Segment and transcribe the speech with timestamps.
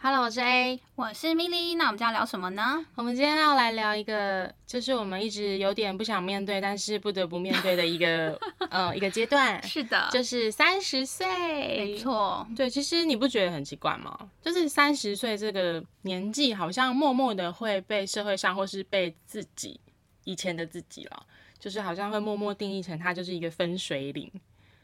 [0.00, 1.76] Hello，我是 A，我是 Millie。
[1.76, 2.86] 那我们今天要聊什么呢？
[2.94, 8.38] 我们今天要来聊一个，就是我们一直有点不想面对，但是不得不面对的一个，
[8.70, 9.60] 呃，一个阶段。
[9.66, 11.26] 是的，就是三十岁。
[11.26, 12.46] 没错。
[12.56, 14.30] 对，其实你不觉得很奇怪吗？
[14.40, 19.80] 就是三十岁这个年纪，好像默默的会被社会上，或是被自己
[20.22, 21.26] 以前的自己了，
[21.58, 24.30] 就是好像会默默定义成它就是一个分水岭。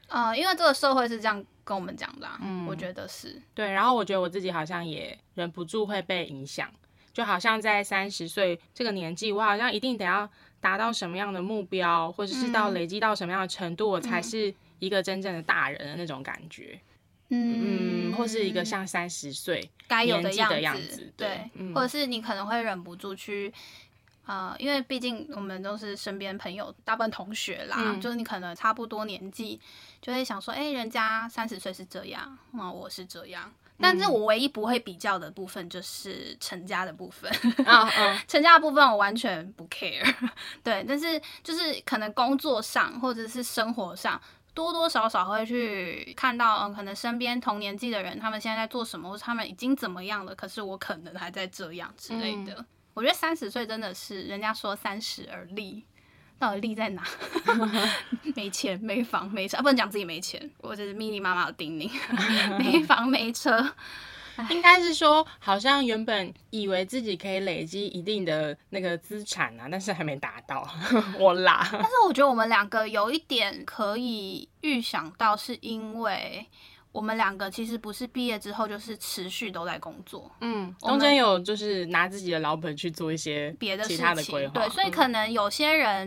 [0.08, 3.40] 呃，因为这个社会是这样跟我们讲的，嗯，我觉得是。
[3.54, 3.72] 对。
[3.72, 6.70] 然后我觉得我自己好像也忍不住会被影响，
[7.12, 10.28] 就好像在三十岁这个年纪，我好像一定得要
[10.60, 16.78] 达到什么样的目标，或者是到累积到什么样的程度，我才是一个真正的大人的那种感觉，
[17.30, 23.52] 嗯，嗯，或是一个像三十岁该有的样子，对，对，或者是你可能会忍不住去。
[24.26, 29.60] 呃，因为毕竟我们都是身边朋友，大部分同学啦，嗯、就是你可能差不多年纪，
[30.04, 33.50] 就会想说，哎、欸，人家三十岁是这样，那我是这样。
[33.80, 37.32] 但是我唯一不会比较的部分就是成家的部分，
[37.64, 40.04] 啊嗯， 成家的部分我完全不 care。
[40.62, 44.20] 对，但是就是可能工作上或者是生活上，
[44.52, 52.52] 多多少少会去看到，嗯，可能身边同年纪的人，他们现在在做什么，或者他们已经怎么样了，可是我可能还在这样之类的。
[52.58, 55.84] 嗯我觉得三十岁真的是人家说三十而立，
[56.38, 57.02] 到底立在哪？
[58.34, 60.50] 没钱、没房、没车，啊、不能讲自己没钱。
[60.58, 61.90] 我这是咪咪妈妈的叮咛，
[62.58, 63.72] 没房没车，
[64.50, 70.68] 应该是说好像原本以为自己可以累积一定的那个资产啊，但是还没达到，
[71.18, 71.66] 我啦。
[71.72, 76.46] 但是我觉得我们两个有一点可以预想到，是因为。
[76.94, 86.06] 我们两个其实不是毕业之后就是持续都在工作，嗯，中间有就是拿自己的老本去做一些别的其他的规划，对，所以可能有些人，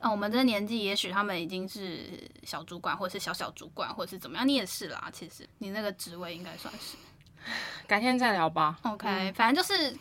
[0.00, 2.00] 嗯，我们这个年纪，也许他们已经是
[2.42, 6.98] 小主管，或者是小小主管，或者是怎么样，你也是啦，其实你那个职位应该算是，
[7.86, 9.96] 改天再聊吧，OK，嗯，反正就是。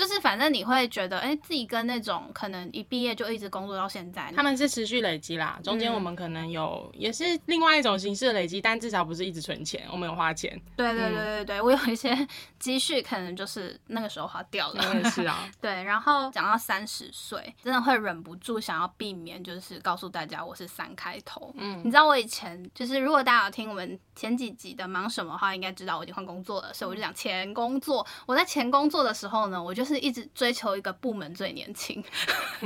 [0.00, 5.60] 就是反正你会觉得，哎、欸，自己跟那种可能一毕业就一直工作到现在，他们是持续累积啦。
[5.62, 10.58] 中间我们可能有、嗯、也是另外一种形式的累积，但至少不是一直存钱，我们有花钱。
[10.74, 12.16] 对对对对对，嗯、我有一些
[12.58, 14.94] 积蓄，可能就是那个时候花掉了。
[14.94, 15.46] 也是啊。
[15.60, 21.52] 对，然后讲到三十岁，真的会忍不住想要避免，就是告诉大家我是三开头。
[21.58, 28.06] 嗯，你知道我以前就是，如果大家有听我们前几集的忙什么的话，应该知道我已经换工作了，所以我就讲前工作。
[28.24, 32.02] 我在前工作的时候呢，我就是一直追求一个部门最年轻，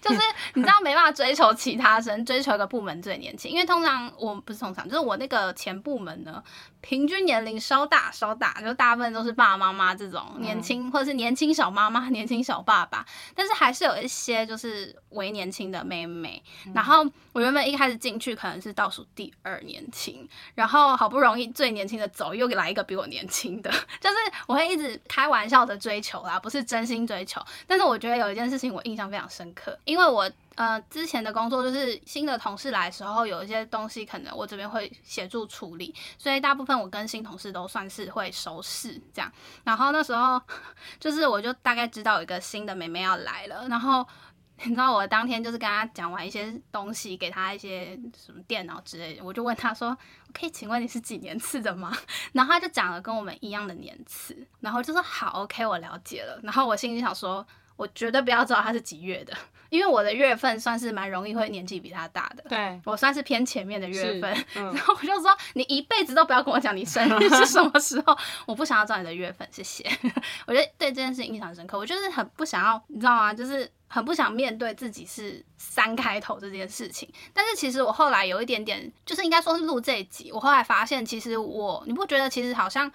[0.00, 0.20] 就是
[0.54, 6.42] 你知道没办法追求其他生，追求一个部门最年轻，因为通常我不是通常，就是我那个前部门呢，
[6.80, 13.04] 平均年龄稍大稍大，就大部分都是爸爸妈妈这种年轻，或者是年轻小妈妈、 年轻小爸爸，
[13.34, 16.42] 但是还是有一些就是为年轻的妹妹。
[16.74, 23.70] 然后我原本一开始进去可能是倒数第二年轻，然后好不容易最年轻的走，又来一个比我年轻的，
[24.00, 24.16] 就是
[24.46, 27.40] 我会一直开玩笑的追求啦，不是是真心追求。
[27.66, 39.30] 但是我觉得有一件事情我印象非常深刻，因为我呃之前的工作就是新的同事来的时候，有一些东西可能我这边会协助处理，所以大部分我跟新同事都算是会熟识这样。
[39.64, 40.40] 然后那时候
[40.98, 44.06] 就是我就大概知道有一个新的妹妹要来了，然后。
[44.64, 49.96] 你知道我当天就是跟他讲完一些东西，给他一些什么电脑之类的，我就问他说
[50.32, 51.96] ：“可以请问你是几年次的吗？”
[52.32, 57.46] 然后他就讲了跟我们一样的年次，然后就说：“好，OK，我了解了。”然后我心里想说。
[57.76, 59.32] 我绝对不要知道他是几月的，
[59.68, 62.42] 因为我的月份算是蛮容易会年纪比他大的。
[62.48, 64.32] 对，我算是偏前面的月份。
[64.54, 68.16] 嗯、 然后我就说，你一辈子都不要跟我讲你生日是什么时候，
[68.46, 69.84] 我不想要知道你的月份，谢谢。
[70.46, 73.34] 我觉得对这件事情印象深刻，我就是很不想要，你知道吗？
[73.34, 77.08] 就是很不想面对自己是三开头这件事情。
[77.34, 82.90] 但是其实我后来有一点点，就是应该说是录这一集，我后来发现，其实我你不觉得其实好像。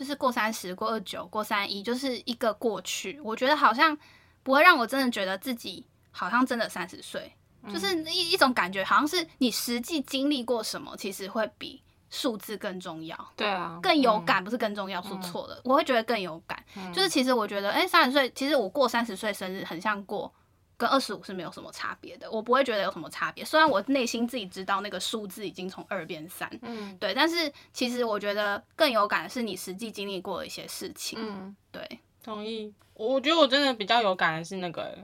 [0.00, 3.20] 就是过三十、过二九、过三一，就是一个过去。
[3.22, 3.94] 我觉得好像
[4.42, 7.30] 不会让我真的觉得自己好像真的三十岁，
[7.68, 13.32] 就是一一种感觉，好像是你实际经历过什么，其实会比数字更重要。
[13.36, 15.60] 对啊，更有感，不是更重要，说错了。
[15.64, 16.64] 我会觉得更有感，
[16.94, 20.32] 就是其实我觉得，哎，三十岁，其实我过三十岁生日很像过。
[20.80, 23.44] 跟二十五是没有什么差别的，我不会觉得有什么差别。
[23.44, 32.72] 虽然我内心自己知道那个数字已经从二变三，嗯，对，但是其实我觉得更有感的是你实际经历过的一些事情，嗯，对，同意。
[32.94, 34.96] 我觉得我真的比较有感的是那个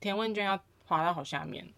[0.00, 1.68] 填问卷要滑到好下面，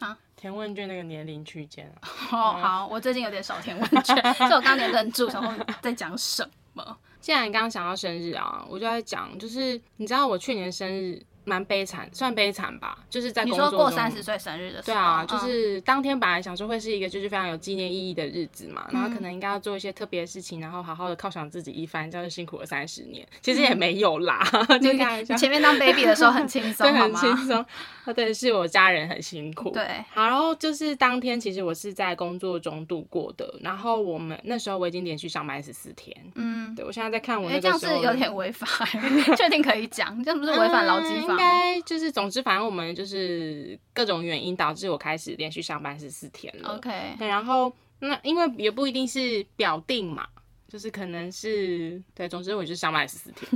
[0.00, 2.10] 啊，填问卷那个年龄区间啊。
[2.32, 6.44] 哦，好，我最近有点少填问卷， 所以我刚刚有点愣住，然后在讲什
[6.74, 6.98] 么？
[7.20, 11.24] 既然你刚刚想到生日啊，我就在讲，就是你知道我去年生日。
[11.46, 13.66] 蛮悲惨，算悲惨吧，就是在工作中。
[13.68, 14.94] 你说过三十岁生日的时候。
[14.94, 23.24] 对啊，就是当天本来想说会是一个就是非常有纪念意义的日子嘛，嗯、然后可能应该要做一些特别的事情，然后好好的犒赏自己一番，这样就辛苦了三十年。
[23.40, 25.36] 其实也没有啦，嗯、就看一下。
[25.36, 27.64] 前面当 baby 的时候很轻 松，对，很轻松。
[28.04, 29.70] 啊，对，是我家人很辛苦。
[29.70, 36.16] 对，好，然后就是当天其实我是在工作中度过的，然后我们那时候我已经连续上班十四天。
[36.34, 37.78] 嗯，对，我现在在看我那个时候。
[37.78, 38.66] 这样是有点违法，
[39.36, 40.22] 确定可以讲？
[40.24, 41.35] 这样不是违反劳基法吗？
[41.36, 42.06] 应该就是。
[42.16, 46.74] 总之，反正我们就是各种原因导致我开始连续上班十四天了。
[46.74, 50.26] OK，然后那因为也不一定是表定嘛，
[50.66, 53.46] 就是可能是对，总之我就上班十四天，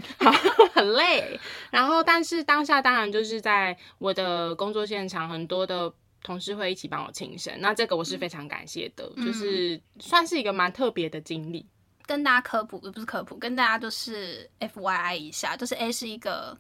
[0.75, 1.41] 很累。
[1.71, 5.91] 然后，但是当下当然就是在我的工作现场，很多的
[6.23, 11.65] 同事会一起帮我庆生，那这个我是非常感谢的，嗯、就是算是一个蛮特别的经历。
[12.05, 16.59] 跟大家科普，不是科普，跟大家就是 FYI 一下，就是 A 是一个。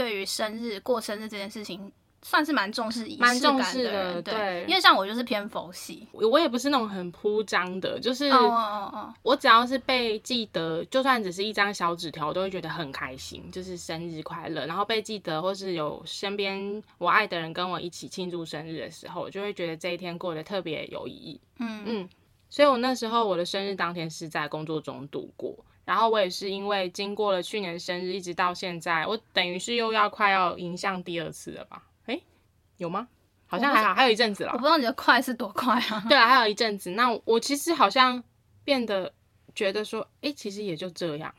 [0.00, 1.92] 对于生日过生日这件事情，
[2.22, 8.30] 算是蛮重视仪式感的对，对，因为像我就是偏佛系，我也不是那种很铺张的，就是
[9.22, 14.64] 我只要是被记得，就算只是一张小纸条，我都会觉得很开心，就是生日快乐。
[14.64, 21.38] 然后被记得，或是有身边我爱的人跟我一起庆祝生日的时候，我就会觉得这一天过得特别有意义。
[21.58, 22.08] 嗯嗯，
[22.48, 25.54] 所以我那时候我的生日当天是在工作中度过。
[25.90, 31.82] 然后我也是因为经过了去年生日，一直到现在，我等于是又要快要迎向第二次了吧？
[32.06, 32.22] 诶，
[32.76, 33.08] 有吗？
[33.48, 34.52] 好像还好，还有一阵子了。
[34.52, 36.00] 我不知道你的快是多快啊？
[36.08, 36.90] 对啊，还有一阵子。
[36.90, 38.22] 那我其实好像
[38.62, 39.12] 变得
[39.52, 41.34] 觉得说，诶，其实也就这样，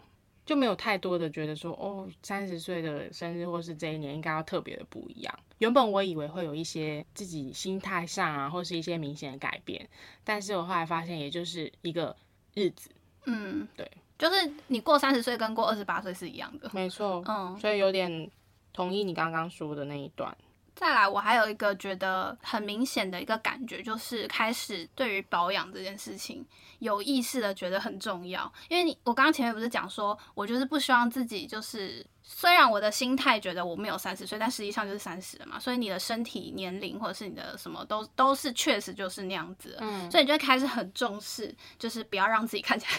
[0.46, 5.34] 就没有太多的觉得说，哦，三十岁的生日或是这一年应该要特别的不一样。
[5.60, 9.88] 原本我以为会有一些自己心态上啊，或是一些明显的改变，
[10.26, 12.18] 但是我后来发现，也就是一个
[12.54, 12.90] 日子。
[13.26, 13.90] 嗯，对。
[14.22, 18.30] 就是你过三十岁跟过二十八岁是一样的，没错，嗯，所以有点
[18.72, 20.32] 同意你刚刚说的那一段。
[20.76, 26.46] 再来，我还有一个觉得很明显的一个感觉，就是开始对于保养这件事情
[26.78, 32.06] 有意识的觉得很重要，因为你我刚刚前面不是讲说，我就是不希望自己就是。
[32.24, 35.60] 虽然我的心态觉得我没有三十岁，但实际上就是三十了嘛。
[35.60, 39.76] 所以你的身体年龄或者是你的什么都都是确实就是那样子。
[39.80, 42.92] 嗯，所以你就会开始很重视，就是不要让自己看起来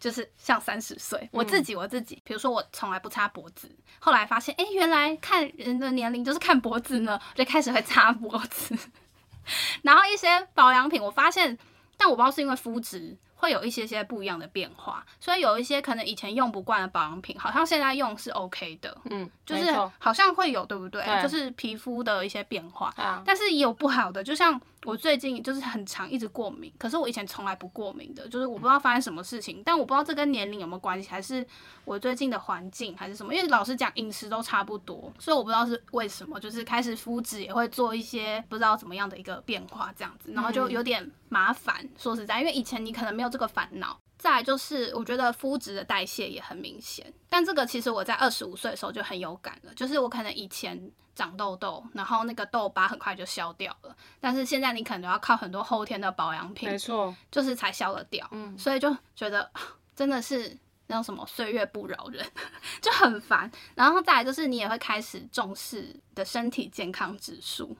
[0.00, 1.28] 就是像三十岁。
[1.30, 3.70] 我自己我自己，比如说我从来不擦脖子，
[4.00, 8.76] 后来发现哎、欸，原来看人的年龄就是看脖子呢，我就开始会擦脖子。
[9.82, 11.58] 然后一些保养品，我发现，
[11.98, 13.16] 但我不知道是因为肤质。
[13.44, 21.04] 会有一些些不一样的变化，所以有一些可能以前用不惯的保养品，好像现在用是 OK 的，嗯，就是好像会有，对不对？
[21.04, 24.58] 对，就是皮肤的一些变化，啊，但是也有不好的，就像。
[24.86, 31.42] 我最近就是很常一直过敏，可是我以前从来不过敏的，就是我不知道发生什么事情，但我不知道这跟年龄有没有关系，还是
[31.86, 33.34] 我最近的环境还是什么？
[33.34, 41.88] 因为老实讲，饮食都差不多，所以我不知道是为什么，就是开始肤质也会做一些不知道怎么样的一个变化这样子，然后就有点麻烦。
[41.96, 44.00] 说实在，因为以前你可能没有这个烦恼。
[44.16, 50.80] 再来就是，我觉得肤质的代谢也很明显，但这个其实我在二十五岁的时候就很有感了，就是我可能以前
[51.16, 59.50] 长痘痘，然后那个痘疤很快就消掉了，但是现在你可能要靠很多后天的保养品，没错，就是才消得掉，嗯，所以就觉得
[59.96, 62.24] 真的是那种什么岁月不饶人，
[62.80, 63.50] 就很烦。
[63.74, 67.76] 然后再来就是，你也会开始重视的身体健康指数。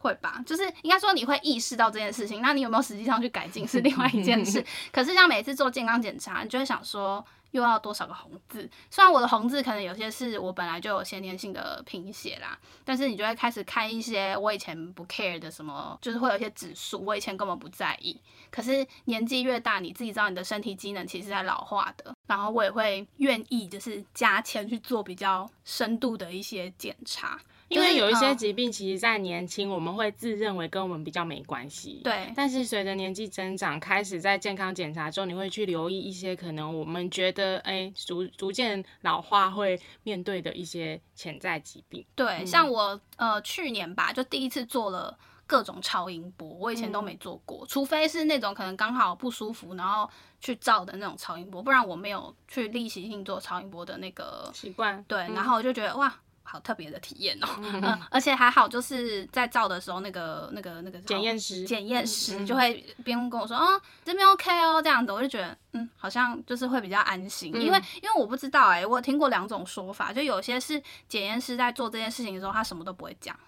[0.00, 4.64] 会吧，就是应该说你会意识到这件事情，那你有没有实际上去改进是另外一件事。
[4.90, 8.68] 可是像每次做健康检查，你就会想说又要多少个红字？
[8.90, 18.18] 虽然我的红字可能有些是我本来就有先天性的贫血啦，但是你就会开始看一些我以前不 care 的什么，就是会有一些指数，我以前根本不在意。
[18.50, 27.38] 可是年纪越大，你自己知道你的身体机能其实在老化的，然后我也会愿意就是加钱去做比较深度的一些检查。
[27.70, 32.00] 因为有一些疾病，其实，在年轻，我们会自认为跟我们比较没关系。
[32.02, 32.32] 对。
[32.34, 42.04] 但是随着年纪增长，开始在健康检查中，你会去留意一些可能我们觉得，哎，逐逐渐老化会面对的一些潜在疾病。
[42.16, 50.10] 对，嗯、像我呃去年吧，就第一次做了各种超音波，我以前都没做过，嗯、除非是那种可能刚好不舒服，然后
[50.40, 55.00] 去照的那种超音波，不然我没有去例行性做超音波的那个习惯。
[55.06, 56.12] 对，然后我就觉得哇。
[56.42, 73.38] 好特别的体验哦、而且还好，就是在照的时候，那个、那个、那个检验师，检验师就会边跟我说，哦，这边 OK 哦，这样子，我就觉得，嗯，好像就是会比较安心，因为因为我不知道，哎，我听过两种说法，就有些是检验师在做这件事情的时候，他什么都不会讲。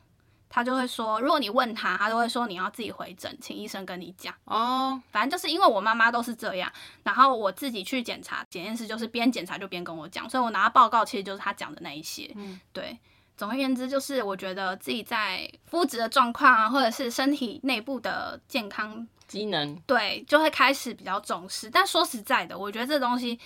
[0.55, 4.35] 他就会说，如果你问他，他都会说你要自己回诊，请医生跟你讲。
[4.45, 6.71] 哦，反正就是因为我妈妈都是这样，
[7.03, 12.31] 然后我自己去检查检验室，就是边检查就边跟我讲，所以我拿到报告其实就是他讲的那一些。
[12.37, 12.99] 嗯，对。
[13.35, 21.71] 总而言之，就是我觉得自己在肤质的状况啊，或者是身体内部的健康机能，对，就会开始比较重视。
[21.71, 23.41] 但说实在的，我觉得这东西，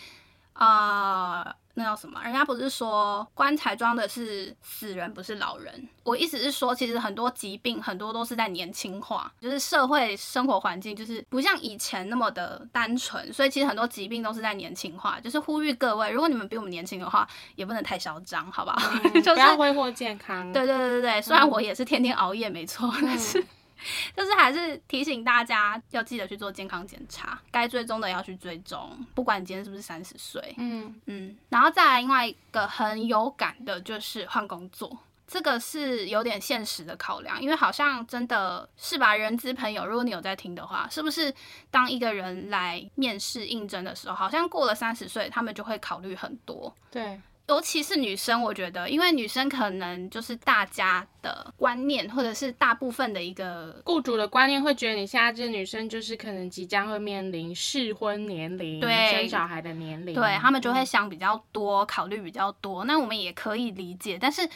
[0.55, 1.57] 啊、呃。
[1.79, 2.19] 那叫什么？
[2.25, 5.89] 人家不是说棺材装的是死人，不是老人。
[6.05, 15.21] 我意思是说，其实很多疾病很多都是在年轻化，就是社会生活环境就是不像以前那么的单纯，所以其实很多疾病都是在年轻化。
[15.21, 18.79] 就是呼吁各位，如果你们比我们年轻的话，也不能太嚣张，好不好？
[19.05, 20.51] 嗯 就是、不要挥霍健康。
[20.53, 23.45] 对对对对对，虽然我也是天天熬夜，没错，嗯、但是。
[24.17, 30.55] 就是还是提醒大家要记得去做健康检查，该追踪的要去追踪，不管你今天是不是三十岁。
[30.59, 41.33] 嗯嗯，然后再来另外一个很有感的就是换工作，这个是有点现实的考量，因为好像真的是吧，人资朋友，如果你有在听的话，是不是
[41.71, 46.75] 当一个人来面试应征的时候，好像过了三十岁，他们就会考虑很多。
[46.91, 47.21] 对。
[47.49, 62.85] 尤其是女生，我觉得，因为女生可能就是大家的观念，或者是大部分的一个雇主的观念，会觉得你现在这女生就是可能即将会面临适婚年龄，对，生小孩的年龄，对，他们就会想比较多，嗯、考虑比较多。
[62.85, 64.49] 那我们也可以理解，但是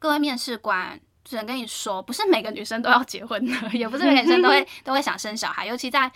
[0.00, 6.10] 各位面试官只能跟你说，不是每个女生都要结婚的， 也不是每个女生都会 都会想生小孩，尤其在。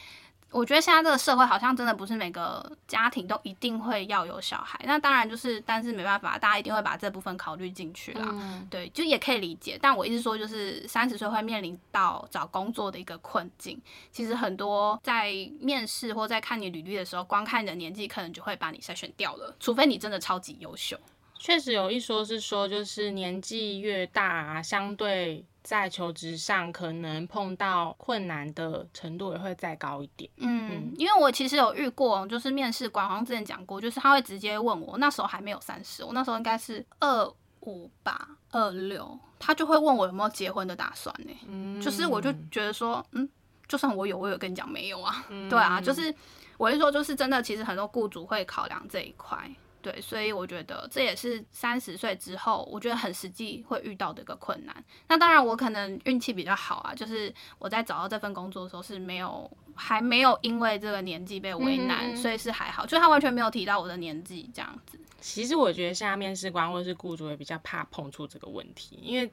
[0.51, 8.27] 我觉得现在这个社会好像真的不是每个家庭都一定会要有小孩，那当然就是，但是没办法，大家一定会把这部分考虑进去啦。
[8.33, 9.79] 嗯、对，就也可以理解。
[9.81, 13.79] 但我一直说，就是三十岁会面临到找工作的一个困境。
[14.11, 20.99] 其实很多在面试或在看你履历的时候，光看你的年纪，可能就会把你筛选掉了，除非你真的超级优秀。
[21.39, 30.31] 确实有一说是说，就是年纪越大，相对在求职上可能碰到困难的程度也会再高一点。
[30.39, 41.37] 嗯，嗯，因为我其实有遇过，就是面试官好像之前讲过，就是他会直接问我，那时候还没有三十，我那时候应该是二五吧，二六，他就会问我有没有结婚的打算呢？
[41.47, 43.29] 嗯，就是我就觉得说，嗯，
[43.67, 45.27] 就算我有，我有跟你讲没有啊？
[45.29, 46.15] 嗯，对啊，就是
[46.57, 49.39] 我是说，就是真的，其实很多雇主会考量这一块。
[49.91, 54.85] 对，所以我觉得这也是三十岁之后，我觉得很实际会遇到的一个困难。
[55.09, 65.01] 那当然，我可能运气比较好啊，就是我在找到这份工作的时候是没有，还没有因为这个年纪被为难，嗯、所以是还好，就他完全没有提到我的年纪这样子。
[65.23, 69.33] 其实我觉得现在面试官或者是雇主也比较怕碰触这个问题，因为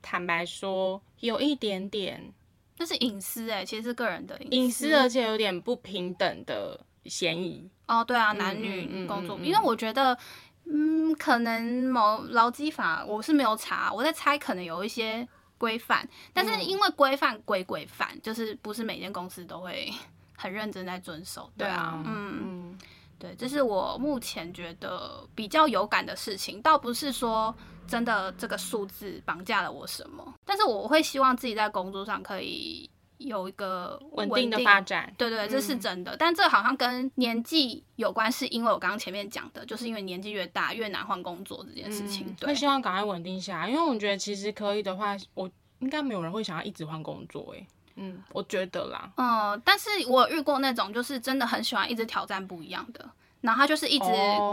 [0.00, 2.32] 坦白说有一点点，
[2.74, 6.80] 这是隐私哎、欸，其实是个人的隐私，隐私，而且有点不平等的。
[7.04, 7.68] 嫌疑。
[7.86, 10.16] 哦，对啊，男女工作，因为我觉得，
[10.64, 15.26] 嗯，可能某劳基法我是没有查，我在猜可能有一些
[15.58, 19.92] 规范，但是因为规范归规范，就是不是每间公司都会
[20.36, 22.78] 很认真在遵守，对啊，对啊嗯嗯，
[23.18, 27.52] 对，这是我目前觉得比较有感的事情，倒不是说
[27.88, 32.88] 真的这个数字绑架了我什么，但是我会希望自己在工作上可以。
[33.20, 36.12] 有一个稳定，定的发展，对，对对，这是真的。
[36.12, 42.26] 嗯、但这好像跟年纪有关，是因为我刚刚前面讲的，就是因为年纪越大越难换工作这件事情。
[42.26, 45.50] 嗯、对，会希望赶快稳定下来，因为我觉得其实可以的话，我
[45.80, 47.54] 应该没有人会想要一直换工作。
[47.54, 49.10] 哎，嗯，我觉得啦。
[49.16, 53.06] 嗯，但是我遇过那种就是真的很喜欢一直挑战不一样的，
[53.42, 54.06] 然后他就是一直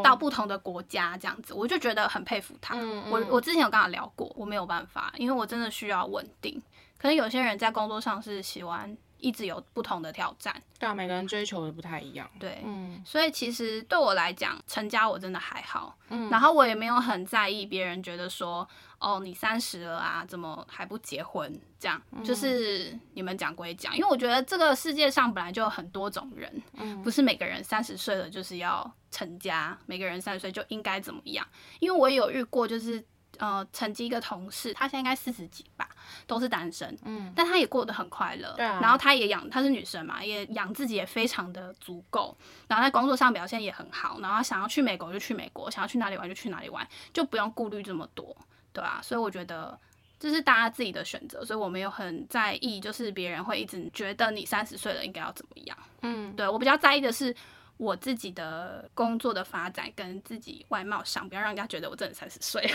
[0.04, 2.76] 到不同的国家这样子，哦、我就觉得很佩服他。
[2.76, 6.62] 嗯嗯、我我之前有跟他聊过，我没有办法，因为我真的需要稳定。
[7.08, 12.30] 可能有些人在工作上是喜欢一直有不同的挑战，对啊，每个人追求的不太一样。
[12.38, 18.68] 对，嗯，所以其实对我来讲，成家我真的还好，嗯，然后我也没有很在意别人觉得说，
[19.00, 21.58] 哦，你三十了啊，怎么还不结婚？
[21.80, 31.48] 这样，嗯，就是你们讲归讲，因为我觉得这个世界上本来就有很多种人，嗯，不是每个人三十岁了就是要成家，每个人三十岁就应该怎么样？
[31.80, 33.02] 因为我也有遇过，就是。
[33.40, 35.88] 呃，曾经一个同事，他现在应该四十几吧，
[36.26, 42.36] 都是单身，嗯，但他也过得很快乐，对啊，然后他也养，她是女生嘛，也养自己也非常的足够，
[42.68, 48.36] 然后在工作上表现也很好，然后想要去美国就去美国，想要去哪里玩就去哪里玩，就不用顾虑这么多，
[48.74, 49.80] 对啊，所以我觉得
[50.20, 57.36] 这是大家自己的选择，所以我没有很在意，就是别人会一直觉得你三十岁了应该要怎么样，嗯，对，我比较在意的是。
[57.78, 62.68] 我自己的工作的发展跟自己外貌上，不要让人家觉得我真的三十岁。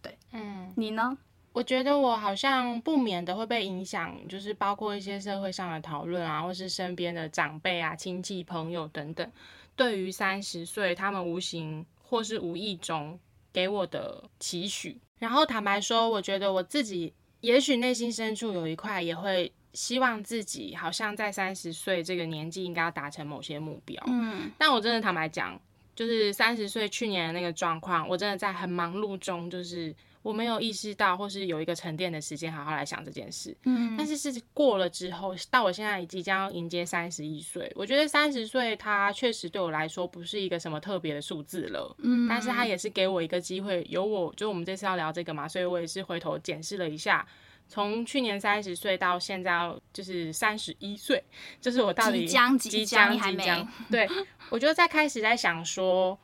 [0.00, 1.16] 对，嗯，你呢？
[1.52, 9.30] 我觉得我好像不免的会被影响，就是包括一些社会上的讨论啊，或是身边的长辈啊、亲戚朋友等等，
[9.74, 13.18] 对于三十岁，他们无形或是无意中
[13.52, 15.00] 给我的期许。
[15.18, 17.12] 然后坦白说，我觉得我自己。
[17.42, 24.02] 也许内心深处有一块也会希望自己好像在三十岁这个年纪应该要达成某些目标。
[24.08, 25.56] 嗯，但我真的坦白讲，
[25.94, 29.94] 就是三十岁去年的那个状况，我真的在很忙碌中，就是。
[30.22, 33.56] 我没有意识到，或是有一个沉淀的时间，好好来想这件事。
[33.62, 41.94] 嗯，但是是过了之后，到我现在即将要迎接三十一岁，我觉得三十岁它确实对我来说不是一个什么特别的数字了。
[42.00, 47.24] 嗯，但是它也是给我一个机会，有我就我们这次要聊这个嘛，所以我也是回头检视了一下，
[47.68, 51.22] 从去年三十岁到现在就是三十一岁，
[51.60, 54.08] 就是我到底即将即将即将， 对，
[54.50, 56.18] 我就在开始在想说，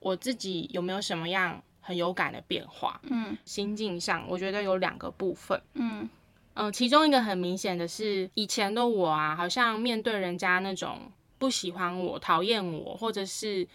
[0.00, 1.62] 我自己有没有什么样。
[1.80, 6.02] 很有感的变化，嗯，心境上我觉得有两个部分，嗯
[6.52, 13.66] 嗯、呃，其中一个很明显的是，以前的我啊，好像面对人家那种不喜欢我、讨厌我，或者是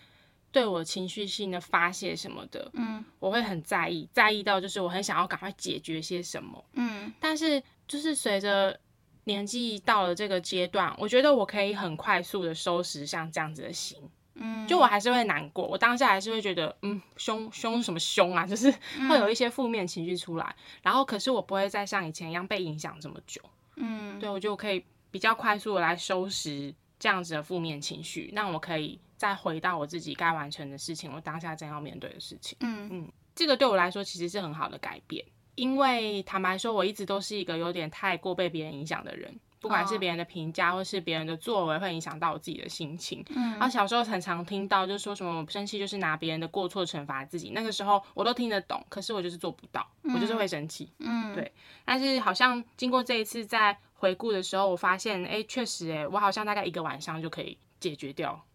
[0.54, 8.80] 对我情绪性的发泄什么的，嗯，我会很在意，在意到就是我很想要赶快解决些什么，嗯，但是就是随着
[9.26, 13.98] 年纪到了这个阶段，我觉得我可以很快速的收拾像这样子的心。
[14.36, 18.72] 嗯，就我还是会难过，我当下还是会觉得，嗯，凶凶什么凶啊， 就是
[19.08, 20.56] 会有一些负面情绪出来。
[20.58, 23.40] 嗯、然后，可是我不会再像以前一样被影响这么久。
[23.76, 32.58] 嗯，对，我就可以比较快速的来收拾这样子的负面情绪，那我可以再回到我自己该完成的事情，我当下正要面对的事情。
[32.60, 35.24] 嗯嗯，这个对我来说其实是很好的改变，
[35.56, 39.34] 因为坦白说，我一直都是一个有点太过被别人影响的人。
[39.62, 43.24] 不管是别人的评价，或是别人的作为，会影响到我自己的心情。
[43.30, 47.51] 嗯，然后小时候很常听到，就是说什么我生气就是拿别人的过错惩罚自己。
[47.51, 50.92] 那个时候我都听得懂，可是我就是做不到，我就是会生气。
[51.00, 51.50] 嗯，对。
[51.86, 58.46] 但是好像经过这一次在回顾的时候，我发现，哎，确实，哎，我好像大概一个晚上就可以解决掉。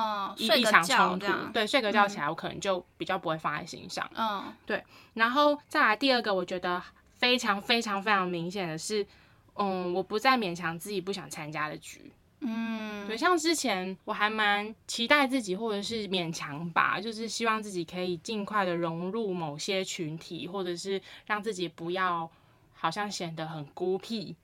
[0.00, 4.08] 哦，一一场冲突，对，睡个觉起来，嗯、我可能就比较不会放在心上。
[4.14, 4.84] 嗯，对。
[5.14, 6.82] 然后再来第二个，我觉得
[7.14, 9.06] 非常非常非常明显的是。
[9.58, 12.12] 嗯，我不再勉强自己不想参加的局。
[12.40, 22.30] 嗯，对，像之前我还蛮期待自己，或者是勉强吧，就是希望自己可以尽快的融入某些群体，或者是让自己不要
[22.74, 24.36] 好像显得很孤僻。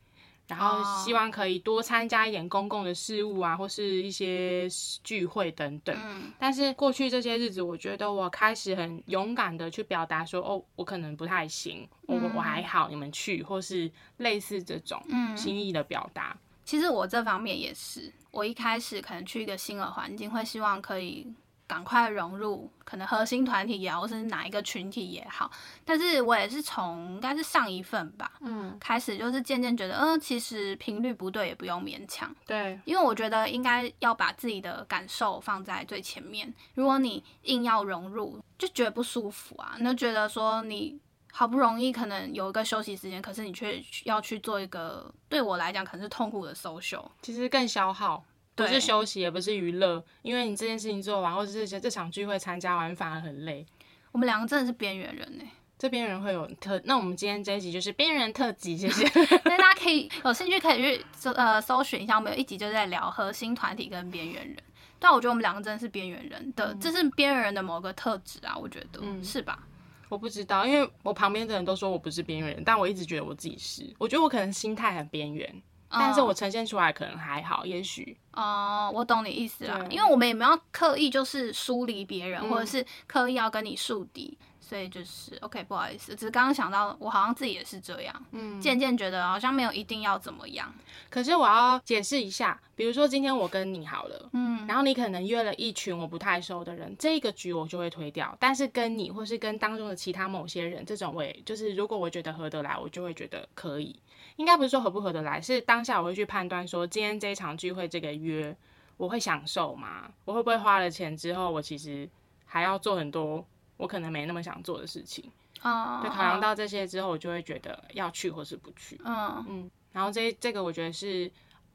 [0.53, 4.69] 然后希望可以多参加一点公共的事务啊，或是一些
[5.03, 5.97] 聚会等等。
[5.99, 15.03] 嗯，但是过去这些日子，我觉得我开始很勇敢的去表达说，哦，我可能不太行，我我还好，你们去，或是类似这种
[15.35, 16.37] 心意的表达。
[16.67, 21.27] 其实我这方面也是，我一开始可能去一个新的环境，会希望可以。
[21.73, 25.51] 赶快融入可能核心团体也好，或是哪一个群体也好，
[25.87, 36.53] 但是我也是从应该是上一份吧，嗯，开始就是渐渐觉得，嗯、呃，其实频率不对也不用勉强，对，因为我觉得应该要把自己的感受放在最前面。
[36.75, 41.01] 如果你硬要融入，就觉得不舒服啊，那觉得说你
[41.33, 48.23] 好不容易可能有一个休息时间，可是你却要去做一个对我来讲可能是痛苦的 social，其实更消耗。
[48.63, 53.67] 不是休息，也不是娱乐，因为你这件事情做完，或者是这场聚会参加完，反而很累。
[54.13, 55.45] 我们两个真的是边缘人呢。
[55.79, 59.05] 这边缘会有特，那我们今天这一集就是边缘人特辑，谢谢。
[59.11, 64.57] 所以大家可以有兴趣可以去搜呃搜寻一下，我们有一集就在聊核心团体跟边缘人。
[65.01, 69.67] 但我觉得我们两个真的是边缘人的，这是边缘人的某个特质啊，我觉得，嗯，是吧？
[70.09, 73.83] 我不知道，因为我旁边的人都说我不是边缘人，但我一直觉得我自己是。
[73.99, 75.63] 我觉得我可能心态很边缘。
[75.93, 84.37] 但是我呈现出来可能还好，也许哦，我懂你意思了，因为我们也没有刻意就是疏离别人，嗯、或者是刻意要跟你树敌。
[84.61, 90.73] 所以就是 OK，不好意思，只是刚刚想到，我好像自己也是这样，嗯，渐渐觉得好像没有一定要怎么样。
[91.11, 98.35] 可是我要解释一下，比如说今天我跟你好了，嗯，然后你可能约了一群我不太熟的人，这个局我就会推掉。
[98.41, 103.95] 但是跟你或是跟当中的其他某些人，这种我也就是如果我觉得合得来，我就会觉得可以。
[104.43, 108.55] 应该不是说合不合得来，是当下我会去判断说，今天这一场聚会这个约
[108.97, 110.11] 我会享受吗？
[110.25, 112.11] 我会不会花了钱之后，我其实
[112.45, 113.47] 还要做很多。
[113.79, 115.29] 我可能没那么想做的事情，
[115.61, 121.29] 啊，对，考量到这些之后，我就会觉得要去或是不去，嗯嗯，然后这这个我觉得是，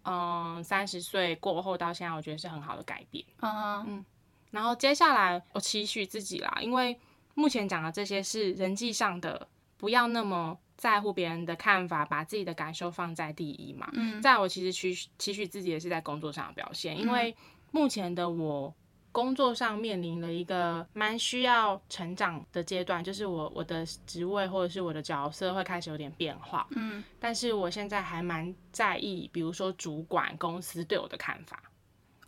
[0.03, 4.05] 嗯，三十岁过后到现在，我觉得是很好的改变，嗯嗯，
[4.51, 6.97] 然后接下来我期许自己啦，因为
[7.33, 9.45] 目前讲的这些是人际上的，
[9.77, 17.35] 不要那么在乎别人的看法，把自己的感受放在第一嘛，嗯，在我其实期许期许自己也是在工作上的表现，因为
[17.71, 18.73] 目前的我。
[19.09, 31.63] 工作上面临了一个蛮需要成长的阶段，就是我我的职位或者是我的角色会开始有点变化，嗯，但是我现在还蛮在意，比如说主管公司对我的看法，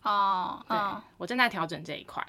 [0.02, 2.26] 哦，对，哦，我正在调整这一块，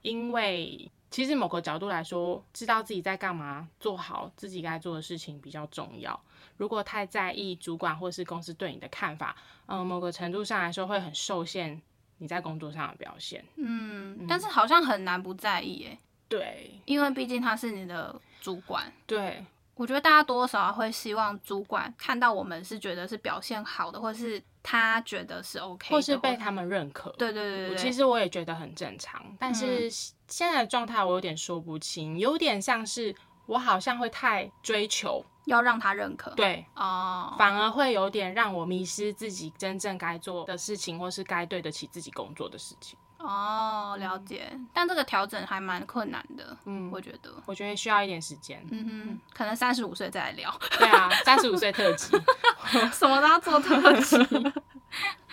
[0.00, 6.18] 因为其实某个角度来说，知道自己在干嘛，做好自己该做的事情比较重要。
[6.56, 11.80] 如果太在意主管或是公司对你的看法，嗯，某个程度上来说会很受限
[12.18, 13.44] 你在工作上的表现。
[13.56, 15.98] 嗯，但是好像很难不在意耶。
[16.28, 18.92] 对，因为毕竟他是你的主管。
[19.06, 19.44] 对。
[19.74, 27.10] 我觉得大家多多少少会希望主管看到我们是觉得是表现好的，或是他觉得是 OK，或是被他们认可。
[27.12, 29.88] 对对对对，其实我也觉得很正常，但是
[30.28, 33.14] 现在的状态我有点说不清，有点像是
[33.46, 35.24] 我好像会太追求。
[35.48, 42.98] 要让他认可，对哦，反而会有点让我迷失自己真正该做的事情，或是该对得起自己工作的事情。
[43.16, 52.14] 哦，了解，嗯、但这个调整还蛮困难的，嗯，我觉得，我觉得需要一点时间，嗯哼，可能三十五岁再来聊，对啊，三十五岁特辑，
[52.92, 54.18] 什么都要做特辑。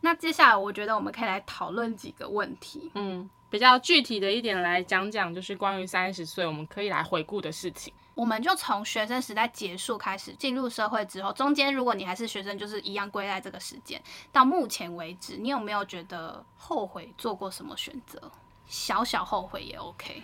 [0.00, 7.92] 那接下来，我觉得我们可以来讨论几个问题，嗯，比较具体的一点来讲讲，就是关于三十岁我们可以来回顾的事情。
[8.14, 14.02] 我们就从学生时代结束开始，进入社会之后，中间如果你还是学生，就是一样归在这个时间。
[14.32, 18.30] 到目前为止，你有没有觉得后悔做过什么选择？
[18.66, 20.22] 小小后悔也 OK。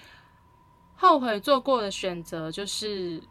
[0.96, 3.22] 后悔做过的选择就是，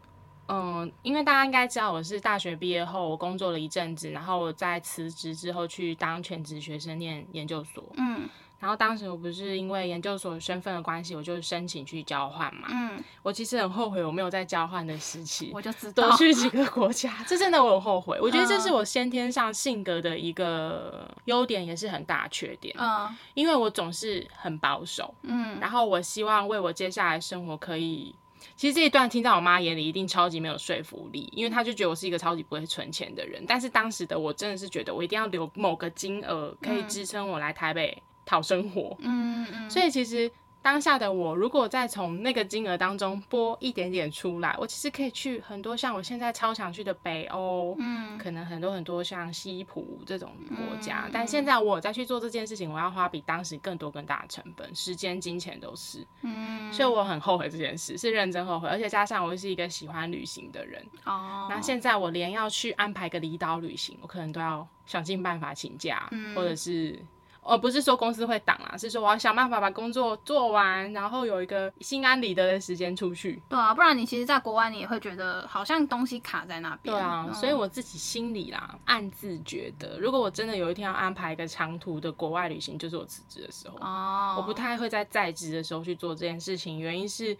[0.51, 7.83] 嗯，因为大家应该知道，我是大学毕业后，我工作了一阵子，然后我在辞职之后去当全职学生念研究所。
[7.95, 8.27] 嗯。
[8.59, 12.67] 然后当时我不是因为研究所身份的关系，我就申请去交换嘛。
[12.69, 18.19] 嗯，我其实很后悔我没有在交换的时期，我就知道多去几个国家，这真的我很后悔。
[18.21, 22.75] 我觉得这是我先天上性格的一个优点，也是很大的缺点。
[22.77, 25.11] 嗯，因为我总是很保守。
[25.23, 28.13] 嗯，然后我希望为我接下来生活可以，
[28.61, 33.43] 其实这一段听在我妈眼里一定超级没有说服力，因为她就觉得我是一个超级不会存钱的人。
[33.47, 38.03] 但是当时的我真的是觉得我一定要留某个金额可以支撑我来台北。
[38.23, 67.03] 讨生活，嗯嗯，所以其实当下的我，如果再从那个金额当中拨一点点出来，我其实可以去很多像我现在超想去的北欧，嗯，可能很多很多像西普这种国家，嗯，但现在我再去做这件事情，我要花比当时更多更大的成本，时间、金钱都是，嗯，所以我很后悔这件事，是认真后悔，而且加上我是一个喜欢旅行的人，哦，那现在我连要去安排个离岛旅行，我可能都要想尽办法请假，嗯，或者是。
[67.43, 73.41] 而不是说公司会挡啊，是说我要想办法把工作做完，然后有一个心安理得的时间出去。
[73.49, 76.95] 对啊，不然你其实，在国外你也会觉得好像东西卡在那边。
[76.95, 83.77] 对啊，嗯、所以我自己心里啦，暗自觉得，如果我真的有一天要安排一个长途的国外旅行，就是我辞职的时候。
[83.79, 84.35] 哦。
[84.37, 87.35] 我不太会在在职的时候去做这件事情，原因是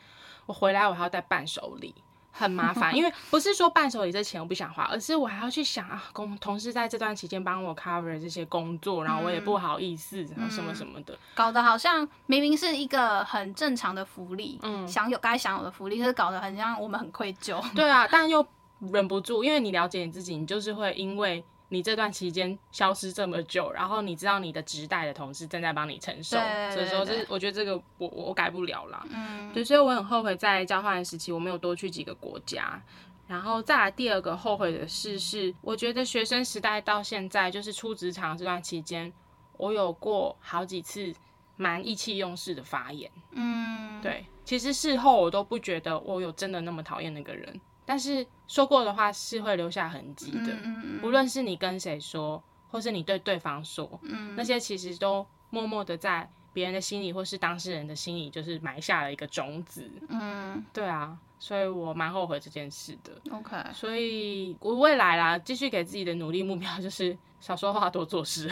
[0.45, 1.93] 我回来我还要带伴手礼。
[2.31, 17.61] 很麻烦，因为不是说伴手礼这钱我不想花，而是我还要去想啊，公同事在这段期间帮我 cover 这些工作，然后我也不好意思，然后什么什么的，搞得好像明明是一个很正常的福利，嗯，享有该享有的福利，可是搞得很像我们很愧疚。
[17.75, 18.45] 对啊，但又
[18.91, 21.43] 忍不住，因为你了解你自己，你就是会因为。
[21.73, 26.37] 你这段期间消失这么久，然后你知道你的直代的同事正在帮你承受，
[26.69, 29.05] 所以说这我觉得这个我我改不了啦。
[29.09, 32.81] 嗯，对，所以我很后悔在交换的时期我没有多去几个国家。
[33.25, 39.13] 然后再来第二个后悔的事是，我觉得学生时代到现在就是出职场这段期间，
[39.55, 41.13] 我有过好几次
[41.55, 43.09] 蛮意气用事的发言。
[43.31, 47.61] 嗯，对，其实事后我都不觉得我有真的那么讨厌那个人。
[47.91, 50.57] 但是说过的话是会留下痕迹的，
[51.03, 53.99] 无论是你跟谁说，或是你对对方说，
[54.37, 59.91] 那些其实都默默的在别人的心里，或是当事人的心里，就是埋下了一个种子。
[60.07, 63.11] 嗯，对啊，所以我蛮后悔这件事的。
[63.29, 68.49] OK，所以我未来啦，继续给自己的努力目标就是少说话，多做事，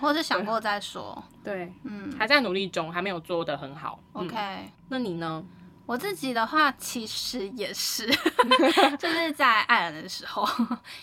[0.00, 1.22] 或者是想过再说。
[1.44, 4.00] 对，嗯，还在努力中，还没有做得很好。
[4.14, 5.44] OK，那你呢？
[5.88, 8.06] 我自己的话，其实也是，
[9.00, 10.46] 就是在爱尔兰的时候，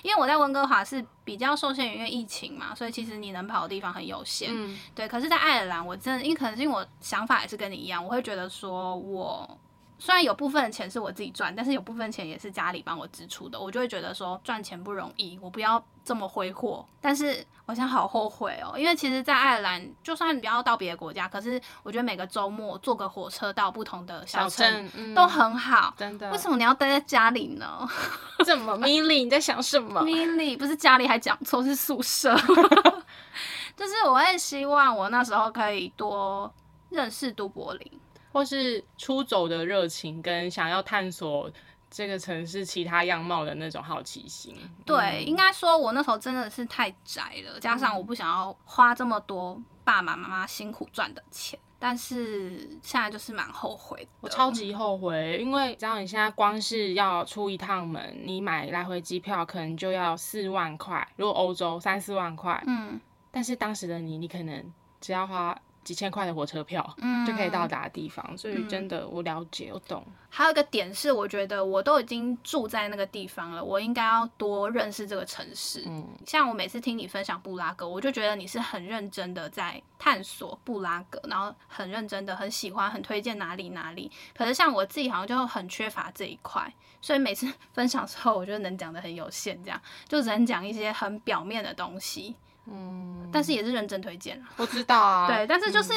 [0.03, 4.51] 因为我在温哥华是比较受限于因为疫情嘛，所以其实你能跑的地方很有限。
[4.53, 5.07] 嗯，对。
[5.07, 9.59] 可是，在爱尔兰，我真的，因为可能是因为我想法也是跟你一样，我会觉得说我。
[9.97, 16.86] 虽然有部分的钱是我自己赚，但是有部分钱也是家里帮我支出的，我就会觉得说赚钱不容易，我不要这么挥霍。
[16.99, 25.93] 但是我现在好后悔哦，因为其实，在爱尔兰，就算你不要到别的国家，可是我觉得每个周末坐个火车到不同的小镇、嗯、都很好。
[25.97, 26.29] 真的？
[26.29, 27.88] 为什么你要待在家里呢？
[28.45, 32.36] 怎么，Milly 你在想什么？Milly 不是家里还讲错是宿舍，
[33.77, 36.53] 就是我会希望我那时候可以多
[36.89, 37.91] 认识都柏林。
[38.35, 41.49] 或是出走的热情，跟想要探索
[41.89, 44.53] 这个城市其他样貌的那种好奇心。
[44.85, 62.99] 对，嗯、应该说，我那时候真的是太宅了，加上我不想要花这么多爸爸妈妈辛苦赚的钱，但是现在就是蛮后悔，我超级后悔，因为只要你现在光是要出一趟门，你买来回机票可能就要四万块，如果欧洲三四万块，嗯，
[63.31, 65.57] 但是当时的你，你可能只要花。
[65.85, 70.05] 几千块的火车票，嗯，就可以到达的地方，所以真的我了解，我懂。
[70.29, 75.83] 还有一个点是，我觉得我都已经住在那个地方了，我应该要多认识这个城市。
[75.85, 84.11] 嗯，像我每次听你分享布拉格，我就觉得你是很认真的在探索布拉格，然后很认真的很喜欢，很推荐哪里哪里。
[84.35, 92.35] 可是像我自己好像就很缺乏这一块，所以每次 分享的时候，我觉得能讲的很有限，这样就只能讲一些很表面的东西。
[92.67, 94.41] 嗯，但是也是认真推荐。
[94.58, 95.28] 我知道啊。
[95.32, 95.93] 对，但是就是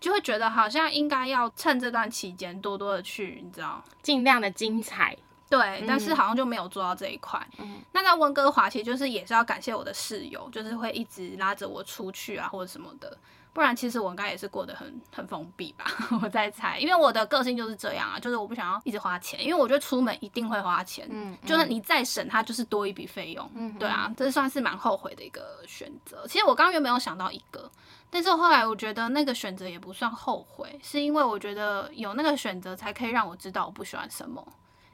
[0.00, 5.16] 就会觉得好像应该要趁这段期间多多的去，你知道，尽量的精彩。
[5.48, 7.40] 对，但是好像就没有做到这一块。
[7.58, 13.16] 嗯，那在温哥华其实就是也是要感谢我的室友，就是会一直拉着我出去啊或者什么的。
[13.56, 15.86] 不然其实我应该也是过得很很封闭吧，
[16.22, 26.26] 我在猜，因为我的个性就是这样啊，就是我不想要一直花钱，因为我觉得出门一定会花钱，嗯，就是你再省，它就是多一笔费用，嗯，对啊，这算是蛮后悔的一个选择。
[26.26, 27.70] 其实我刚刚原本有想到一个，
[28.10, 34.46] 但是后来我觉得那个选择也不算后悔，是因为我觉得有那个选择才可以让我知道我不喜欢什么。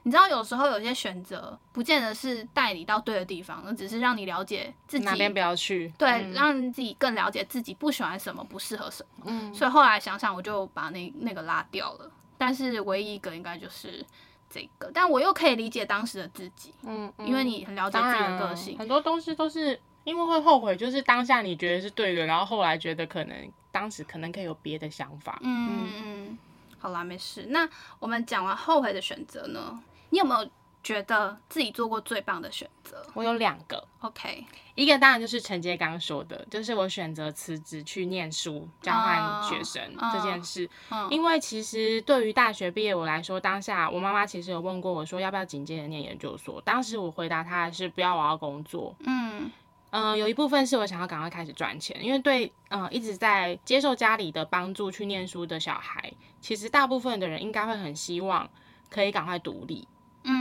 [0.05, 5.91] 你知道，有时候有些选择不见得是带你到对的地方，那只是让你了解自己哪边不要去。
[5.97, 9.23] 对，嗯、让自己更了解自己不喜欢什么，不适合什么。
[9.27, 12.11] 嗯，所以后来想想，我就把那那个拉掉了。
[12.37, 14.05] 但是唯一一个应该就是
[14.49, 16.73] 这个，但我又可以理解当时的自己。
[16.83, 25.39] 嗯，嗯，因为你很了解自己的个性，很多东西都是因为会后悔，就是当下你觉得是对的，然后后来觉得可能当时可能可以有别的想法。
[25.41, 26.37] 嗯嗯嗯，
[26.77, 27.45] 好啦，没事。
[27.47, 29.81] 那我们讲完后悔的选择呢？
[30.13, 30.47] 你有没有
[30.83, 33.03] 觉得自己做过最棒的选择？
[33.15, 34.45] 我有两个，OK，
[34.75, 40.69] 一个当然就是陈杰刚刚说的，就是我选择辞职去念书交换学生这件事。
[40.91, 41.11] Oh, oh, oh.
[41.11, 48.95] 因为其实对于大学毕业我来说，当下我妈妈其实有问过我说要不要紧接着念研究所，当时我回答她的是不要，我要工作。
[48.99, 49.49] 嗯
[49.89, 58.47] 嗯、呃，有一部分是我想要赶快开始赚钱，因为对嗯、呃、一直在接受家里的帮助去念书的小孩，其实大部分的人应该会很希望
[58.91, 59.87] 可以赶快独立。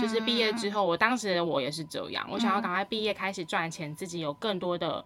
[0.00, 5.04] 就是毕业之后，我当时我也是这样，我想要赶快毕业，开始赚钱，自己有更多的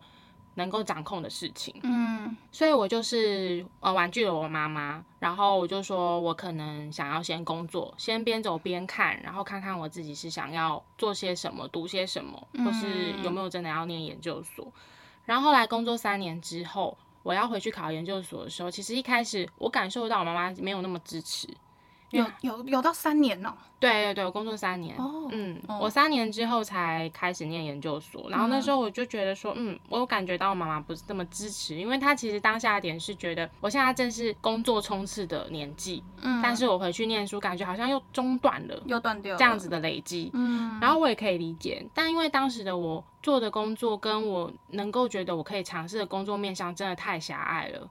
[0.55, 1.75] 能够掌控的事情。
[1.83, 14.71] 嗯，所以我就是呃婉拒了我妈妈，然后我就说我可能想要先工作，先边走边看，然后看看我自己是想要做些什么，读些什么，或是有没有真的要念研究所。
[15.25, 21.49] 然后后来工作三年之后，我要回去考研究所的时候，其实一开始我感受到我妈妈没有那么支持。
[22.11, 23.57] 有有有到三年了。
[23.79, 24.97] 对对对，我工作三年。
[24.97, 47.87] 哦，嗯，我三年之后才开始念研究所，然后那时候我就觉得说，嗯，我有感觉到我妈妈不是这么支持，因为她其实当下的点是觉得我现在正是工作冲刺的年纪，嗯，但是我回去念书，感觉好像又中断了，又断掉了，这样子的累积，嗯，然后我也可以理解，但因为当时的我做的工作跟我能够觉得我可以尝试的工作面向真的太狭隘了。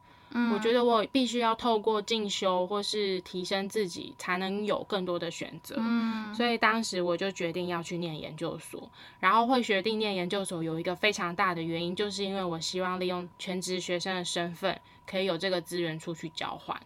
[0.54, 5.76] 我觉得我必须要透过进修或是提升自己，才能有更多的选择。
[5.80, 8.90] 嗯，所以当时我就决定要去念研究所。
[9.20, 16.80] 然后会决定念研究所有一个非常大的原因，就是因为我希望利用全职学生的身份，可以有这个资源出去交换。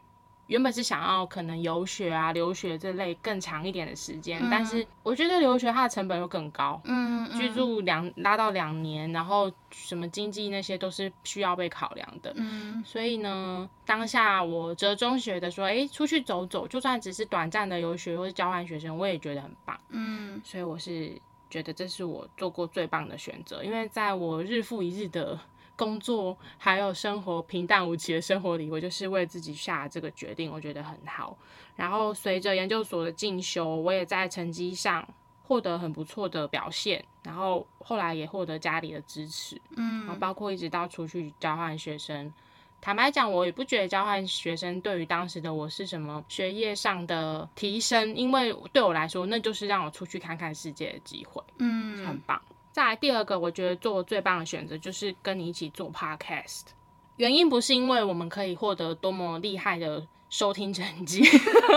[0.50, 21.16] 原本是想要可能游学啊、留学这类更长一点的时间，嗯、但是我觉得留学它的成本又更高，嗯，嗯居住两拉到两年，然后什么经济那些都是需要被考量的，嗯，所以呢，当下我折中学的说，哎，出去走走，就算只是短暂的游学或是交换学生，我也觉得很棒，嗯，所以我是
[21.48, 25.40] 觉得这是我做过最棒的选择，因为在我日复一日的。
[25.80, 31.38] 工作还有生活平淡无奇的生活里，我就是为自己下这个决定，我觉得很好。
[31.78, 35.08] 然后随着研究所的进修，我也在成绩上
[35.44, 37.02] 获得很不错的表现。
[37.24, 42.34] 然后后来也获得家里的支持，嗯，然后包括一直到出去交换学生。
[42.82, 52.42] 坦白讲，我也不觉得交换学生对于当时的我是什么学业上的提升，因为对我来说，那就是让我出去看看世界的机会，嗯，很棒。
[52.71, 56.63] 再来第二个，我觉得做最棒的选择就是跟你一起做 podcast。
[57.17, 61.21] 原因不是因为我们可以获得多么厉害的收听成绩，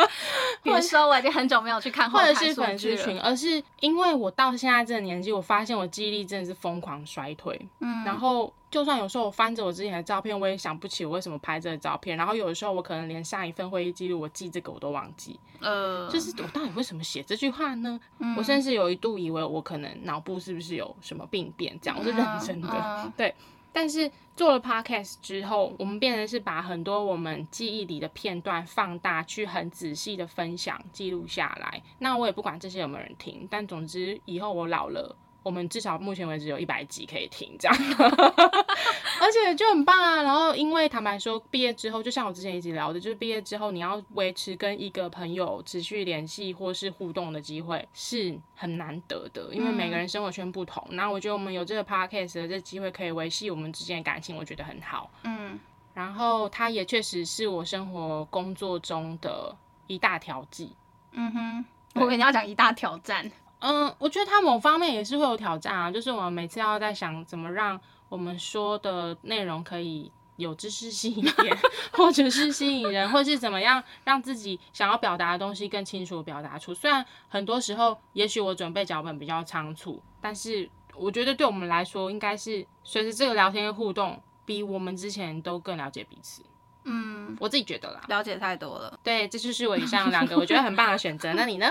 [0.63, 7.61] 或者说我已经很久没有去看或者是粉丝群，而是因为我到现在这个年纪，我发现我记忆力真的是疯狂衰退。
[7.81, 12.17] 嗯，然后就算有时候我翻着我之前的照片，我也想不起我为什么拍这个照片。
[12.17, 15.39] 然后有的时候我可能连上一份会议记录我记这个我都忘记。
[15.61, 18.01] 呃，就是我到底为什么写这句话呢？
[18.19, 23.13] 嗯，我甚至有一度以为我可能脑部是不是有什么病变，这样我是认真的。
[23.15, 23.35] 对。
[23.75, 31.83] 但是做了 podcast 之后，我们变成是把很多我们记忆里的片段放大，去很仔细的分享、记录下来。
[31.99, 35.15] 那我也不管这些有没有人听，但总之以后我老了。
[35.43, 37.77] 我们至少目前为止有一百集可以听，这样，
[39.21, 40.23] 而且就很棒啊。
[40.23, 50.87] 然后，因为坦白说，毕业之后，就像我之前一直聊的，就是毕业之后你要维持跟一个朋友持续联系或是互动的机会是很难得的，因为每个人生活圈不同。
[50.91, 55.11] 那、嗯、我觉得我们有这个 podcast 的这机会可以维系我们之间的感情，我觉得很好。
[55.25, 55.59] 嗯，
[55.93, 59.55] 然后它也确实是我生活工作中的
[59.87, 60.73] 一大调剂。
[61.13, 63.31] 嗯哼，我跟你要讲一大挑战。
[63.65, 71.57] 嗯，我觉得他某方面也是会有挑战啊，就是我们每次要在想怎么让我们说的内容可以有知识性一点，
[71.95, 76.75] 或者是吸引人，或是怎么样让自己想要表达的东西更清楚表达出。
[76.75, 86.43] 虽然很多时候，也许我准备脚本比较仓促，但是我觉得对我们来说，应该是随着这个聊天互动，比我们之前都更了解彼此。
[86.85, 88.99] 嗯，我自己觉得啦，了解太多了。
[89.03, 91.33] 对，这就是我以上两个 我觉得很棒的选择。
[91.35, 91.71] 那你呢？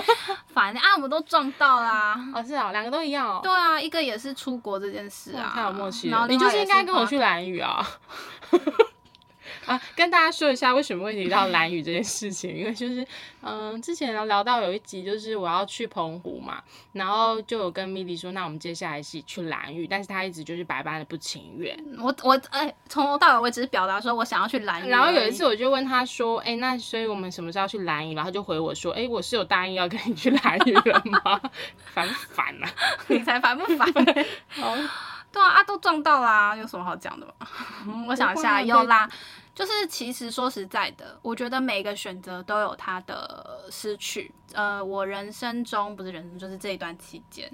[0.52, 2.18] 反正啊，我们都撞到啦。
[2.34, 3.40] 哦，是啊，两个都一样哦。
[3.42, 6.26] 对啊，一个也是出国这件事啊，太有默契了。
[6.28, 7.86] 你就是应该跟我去蓝雨啊。
[9.66, 13.02] 啊，跟大家说一下为什么会提到兰屿这件事情，因为就是，
[13.42, 21.76] 嗯、呃，之前聊聊到有一集就是我要去澎湖嘛，然后就有跟 Milly 说，那我们接下来一起去兰屿，但是他一直就是百般的不情愿。
[21.98, 24.90] 我我哎，从头到尾我只是表达说我想要去兰屿。
[24.90, 28.14] 然后有一次我就问他说，哎，那所以我们什么时候去兰屿？
[28.14, 31.40] 然后他就回我说，哎，我是有答应要跟你去兰屿了吗？
[31.92, 32.70] 烦不烦啊？
[33.08, 33.88] 你才烦不烦？
[34.62, 34.88] 哦，
[35.32, 37.32] 对啊，啊都撞到啦，有什么好讲的吗？
[38.08, 39.08] 我想一下，有啦。
[39.56, 44.30] 就是其实说实在的，我觉得每一个选择都有它的失去。
[44.52, 47.50] 呃，我人生中不是人生，就是这一段期间，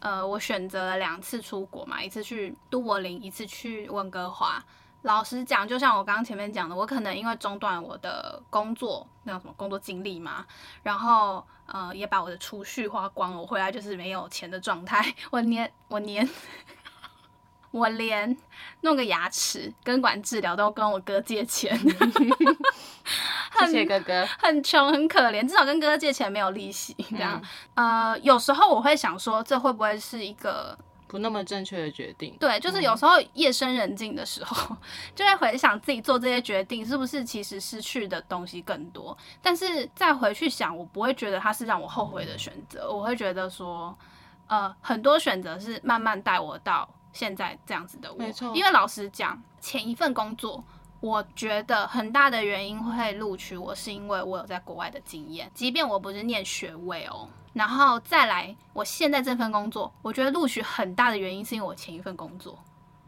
[0.00, 4.60] 呃，我选择了两次出国嘛，一次去都柏林，一次去温哥华。
[5.02, 10.44] 老实讲，就像我刚刚前面讲的，我可能因为中断我的工作，那叫什么工作经历嘛，
[10.82, 15.14] 然后呃，也把我的储蓄花光了，我回来就是没有钱的状态。
[15.30, 16.28] 我 年我年。
[17.74, 18.36] 我连
[18.82, 21.76] 弄个牙齿根管治疗都跟我哥借钱，
[23.58, 27.42] 谢谢哥哥，很穷很可怜，至少跟哥哥借钱没有利息这样。
[27.74, 32.36] 嗯、呃，有时候我会想说，这会不会是一个不那么正确的决定？
[32.38, 34.76] 对，就是有时候夜深人静的时候，
[35.16, 39.18] 就会回想自己做这些决定是不是其实失去的东西更多。
[39.42, 43.98] 但是再回去想，我不会觉得它是让我后悔的选择，我会觉得说，
[44.46, 46.88] 呃，很多选择是慢慢带我到。
[47.14, 48.52] 现在这样子的我，没错。
[48.54, 50.62] 因为老实讲，前一份工作，
[51.00, 57.26] 我觉得很大的原因会录取我，是因为我有在国外的经验，即便我不是念学位哦。
[57.54, 62.58] 然后再来，我现在这份工作，我觉得录取很大的原因是因为我前一份工作，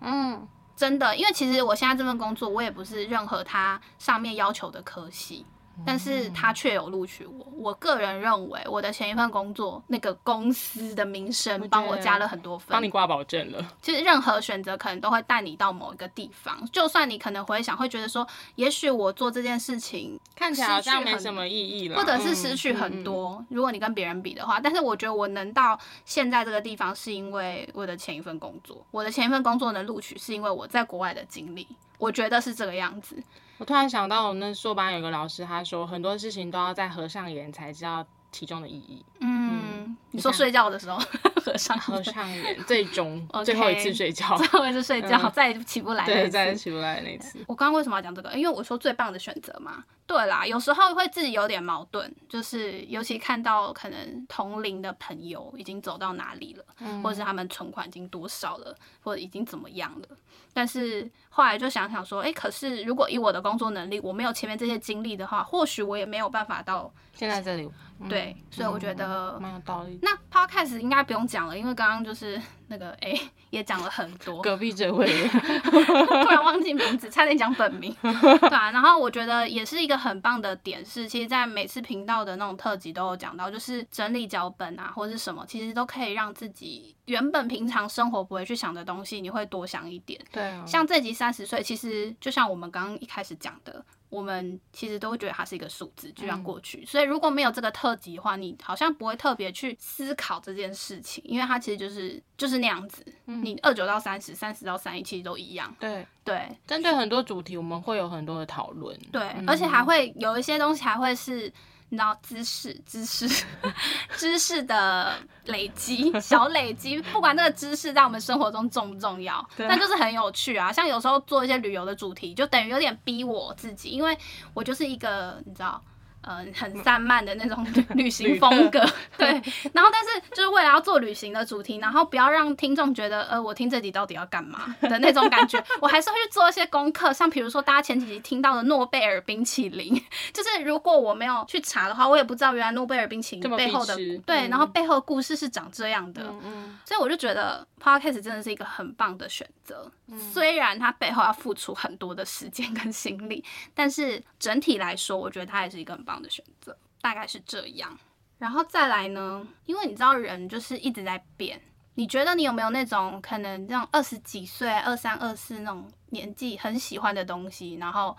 [0.00, 5.44] 嗯，真的，因为其实我现在这份工作，我也不是任何他上面要求的科系。
[5.84, 7.46] 但是他却有录取我。
[7.56, 13.66] 我个人认为，我的前一份工作那个公司的名声帮我加了很多分，帮你挂保证了。
[13.82, 23.44] 其实任何选择可能都会带你到某一个地方，就算你可能回想会觉得说，也许我做这件事情看起来好像没什么意义了，或者是失去很多。
[23.50, 28.84] 如果你跟别人比的话，但是我觉得我能到现在这个地方，是因为我的前一份工作。
[28.90, 31.66] 我的前一份工作能录取，是因为我在国外的经历。
[31.98, 33.16] 我觉得是这个样子。
[33.58, 39.04] 我突然想到，我那硕班有个老师，他说很多事情都要在合上眼才知道其中的意义。
[39.20, 40.98] 嗯，嗯，你说睡觉的时候
[41.42, 46.04] 合上合上眼，最终 最后一次睡觉， 最后一次睡觉，嗯、再也起不来。
[46.04, 47.38] 对，再也起不来的那次。
[47.46, 48.32] 我刚刚为什么要讲这个？
[48.34, 49.84] 因为我说最棒的选择嘛。
[50.06, 60.08] 对啦，有时候会自己有点矛盾，就是尤其看到可能同龄的朋友已经走到哪里了，嗯、或者是他们存款已经多少了，或者已经怎么样了。
[60.52, 67.68] 但是后来就想想说，哎，可是如果以我的工作能力，我没有前面这些经历的话，或许我也没有办法到现在这里。
[68.08, 69.98] 对，所以我觉得蛮有道理。
[70.02, 73.18] 那 Podcast 应该不用讲了，因为刚刚就是那个哎，
[73.50, 74.42] 也讲了很多。
[74.42, 75.06] 隔壁这位
[75.64, 77.94] 突然忘记名字，差点讲本名。
[78.02, 90.20] 对啊，然后我觉得也是一个很棒的点是，其实，在每次频道的那种特辑都有讲到，就是整理脚本啊，或者是什么，其实都可以让自己原本平常生活不会去想的东西，你会多想一点。
[90.32, 90.64] 对啊。
[90.66, 93.84] 像这集三十岁，其实就像我们刚刚一开始讲的。
[94.08, 96.80] 我们其实都会觉得它是一个数字，就这样过去。
[96.80, 103.04] 嗯、所以如果没有这个特辑的话，你好像不会特别去思考这件事情，因为它其实就是就是那样子。
[103.26, 105.74] 嗯、你二九到三十，三十到三一，其实都一样。
[105.80, 108.96] 对对，针对很多主题，我们会有很多的讨论。
[109.10, 111.52] 对，嗯、而且还会有一些东西还会是
[111.88, 113.28] 你知道知识、知识、
[114.16, 115.14] 知识的
[115.44, 120.72] 累积，小累积，不管那个知识在我们生活中重不重要，对但就是很有趣啊。
[120.72, 124.16] 像有时候做一些旅游的主题，就等于有点逼我自己，因为
[124.52, 125.82] 我就是一个你知道。
[126.26, 128.84] 嗯、呃，很散漫的那种旅行风格，
[129.16, 129.28] 对。
[129.72, 137.12] 然后，但是就是为了要做旅行的主题，然后不要让听众觉得，呃，我听这集到底要干嘛的那种感觉，我还是会去做一些功课。
[137.12, 139.94] 像比如说，大家前几集听到的诺贝尔冰淇淋，
[140.32, 143.96] 就是如果我没有去查的话，我也不知道原来诺贝尔冰淇淋背后的
[144.26, 146.22] 对，然后背后的故事是长这样的。
[146.22, 146.78] 嗯嗯。
[146.84, 149.90] 所以我就觉得 Podcast 真的是一个很棒的选择，
[150.32, 157.98] 虽然它背后要付出很多的时间跟心力，但是整体来说，我觉得它也是一个很棒的选择，大概是这样。
[158.38, 161.60] 然后再来呢，因为你知道人就是一直在变，
[161.94, 168.14] 你觉得你有没有那种可能，这种二十几岁、二三、二四那种年纪很喜欢的东西，然后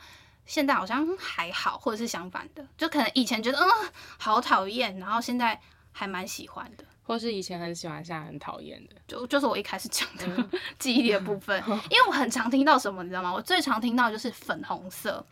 [0.46, 3.70] 现在好像还好，或者是相反的，就可能以前觉得嗯
[4.18, 13.32] 好讨厌，然后现在还蛮喜欢的，或是以前很喜欢，现在很讨厌的，就就是我一开始讲的、嗯、 记忆力的部分， 因为我很常听到什么，你知道吗？
[13.32, 15.24] 我最常听到就是粉红色。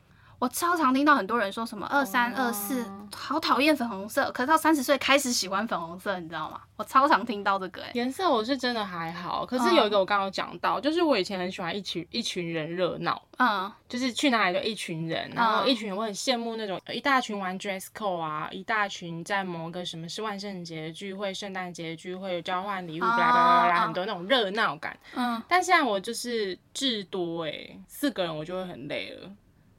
[0.45, 2.85] 我超常听到很多人说什么二三二四
[3.15, 6.61] 好讨厌粉红色，可是到三十岁开始喜欢粉红色，你知道吗？
[6.75, 29.31] 我超常听到这个诶、欸，颜色我是真的还好，可是有一个我刚刚讲到，嗯、就是我以前很喜欢一群一群人热闹，嗯，就是去哪里就一群人，然后一群人我很羡慕那种一大群玩 dress code 啊，一大群在某个什么是万圣节聚会、圣诞节聚会交换礼物，巴拉巴拉巴拉很多那种热闹感，嗯，但现在我就是至多哎、欸，四个人我就会很累了。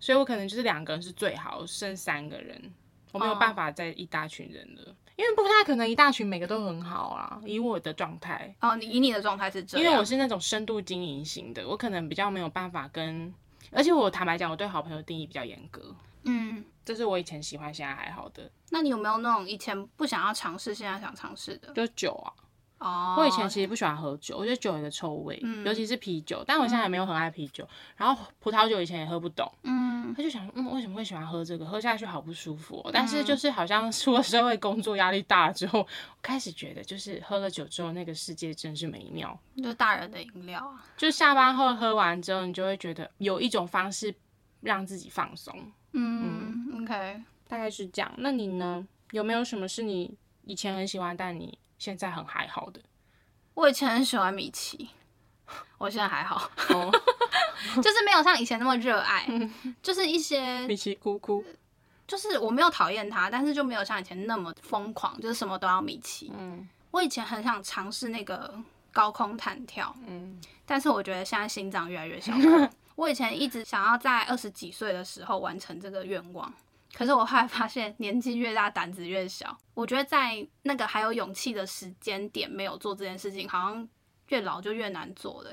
[0.06, 2.72] 所以我可能就是两个人是最好，剩三个人，
[3.10, 4.94] 我没有办法再一大群人了，oh.
[5.16, 7.40] 因为不太可能一大群每个都很好啊。
[7.44, 13.34] 以我的状态，哦，你以你的状态是这样，因为我是那种深度经营型的，我可能比较没有办法跟，
[13.72, 15.92] 而且我坦白讲，我对好朋友定义比较严格，
[16.22, 18.48] 嗯，这是我以前喜欢，现在还好的。
[18.70, 21.72] 那你有没有那种以前不想要尝试，现在想尝试的？
[21.72, 22.30] 就是酒啊。
[22.78, 26.44] 哦，oh, 我以前其实不喜欢喝酒，我觉得酒有个臭味，嗯、尤其是啤酒。
[26.46, 29.50] 但我现在也没有很爱啤酒，嗯、然后葡萄酒以前也喝不懂。
[29.62, 31.64] 嗯，他就想，嗯，为什么会喜欢喝这个？
[31.64, 32.82] 喝下去好不舒服、哦。
[32.86, 35.86] 嗯、但是就是好像出了社会工作压力大了之后，
[36.20, 39.38] 开始觉得就是喝了酒之后，那个世界真是美妙。
[39.62, 44.14] 就大人的饮料啊，就下班后喝完之后，你就会觉得有一种方式
[44.60, 45.54] 让自己放松。
[45.92, 48.12] 嗯，嗯，OK，大概是这样。
[48.18, 48.86] 那你呢？
[49.12, 50.12] 有没有什么是你
[50.46, 52.80] 以前很喜欢，但你现在很还好的？
[53.54, 54.90] 我以前很喜欢米奇，
[55.78, 56.50] 我现在还好，
[57.82, 59.26] 就是没有像以前那么热爱，
[59.82, 61.44] 就是一些米奇姑姑，
[62.06, 66.30] 就是我没有讨厌他，但是就没有像以前那么疯狂，就是什么都要米奇。
[66.36, 68.54] 嗯，我以前很想尝试那个
[68.92, 72.32] 高空弹跳，嗯，但是我觉得现在心脏越来越小。
[72.96, 76.52] 我以前一直想要在二十几岁的时候完成这个愿望。
[76.96, 79.54] 可是我后来发现，年纪越大，胆子越小。
[79.74, 83.86] 我觉得在那个还有勇气的时间点没有做这件事情，好像
[84.28, 85.50] 越老就越难做了。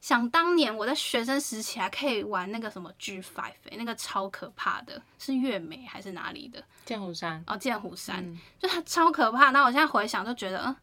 [0.00, 6.64] 想当年我在学生时期还可以玩那个什么 G Five，那个超可怕的，是月美还是哪里的？
[6.86, 9.50] 剑湖山哦，剑湖山，嗯、就它超可怕。
[9.50, 10.76] 那我现在回想就觉得，嗯。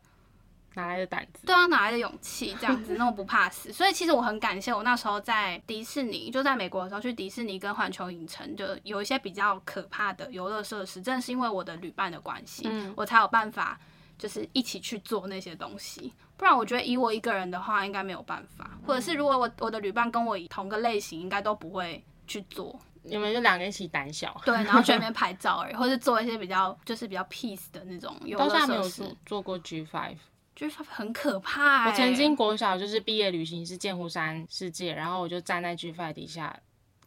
[0.75, 1.45] 哪来的胆子？
[1.45, 3.71] 对啊，哪来的勇气这样子那么不怕死？
[3.73, 13.79] 所以其实我很感谢我那时候在迪士尼，就在美国的时候去迪士尼跟环球影城，就有一些比较可怕的游乐设施，正是因为我的旅伴的关系，嗯、我才有办法
[14.17, 16.13] 就是一起去做那些东西。
[16.35, 18.71] 不然我觉得以我一个人的话，应该没有办法。
[18.85, 22.77] 或者是如果我我的旅伴跟我同个类型，应该都不会去做。
[23.03, 24.35] 你们就两个人一起胆小？
[24.45, 28.53] 对，然后去那边 拍照而已，或是做一些比较就是比较 peace 的那种游乐设施。
[28.53, 30.17] 到现在没有做做过 G Five。
[30.55, 31.89] 就是很可怕、欸。
[31.89, 36.57] 我曾经国小就是毕业旅行是剑湖山世界，然后我就站在 G F A 底下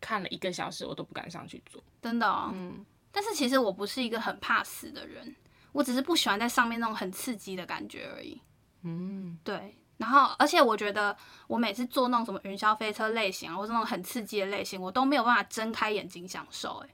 [0.01, 1.83] 看了一个小时，我都不敢上去坐。
[2.03, 2.85] 真的、哦，嗯。
[3.13, 5.35] 但是其实我不是一个很怕死的人，
[5.73, 8.41] 我只是不喜欢在上面那种很刺激的感觉而已。
[8.83, 9.77] 嗯，对。
[9.97, 11.17] 然后，而且我觉得
[11.47, 16.87] 我每次坐那种什么云霄飞车类型啊，或者那种很刺激的类型，我都没有办法睁开眼睛享受、欸。
[16.87, 16.91] 哎。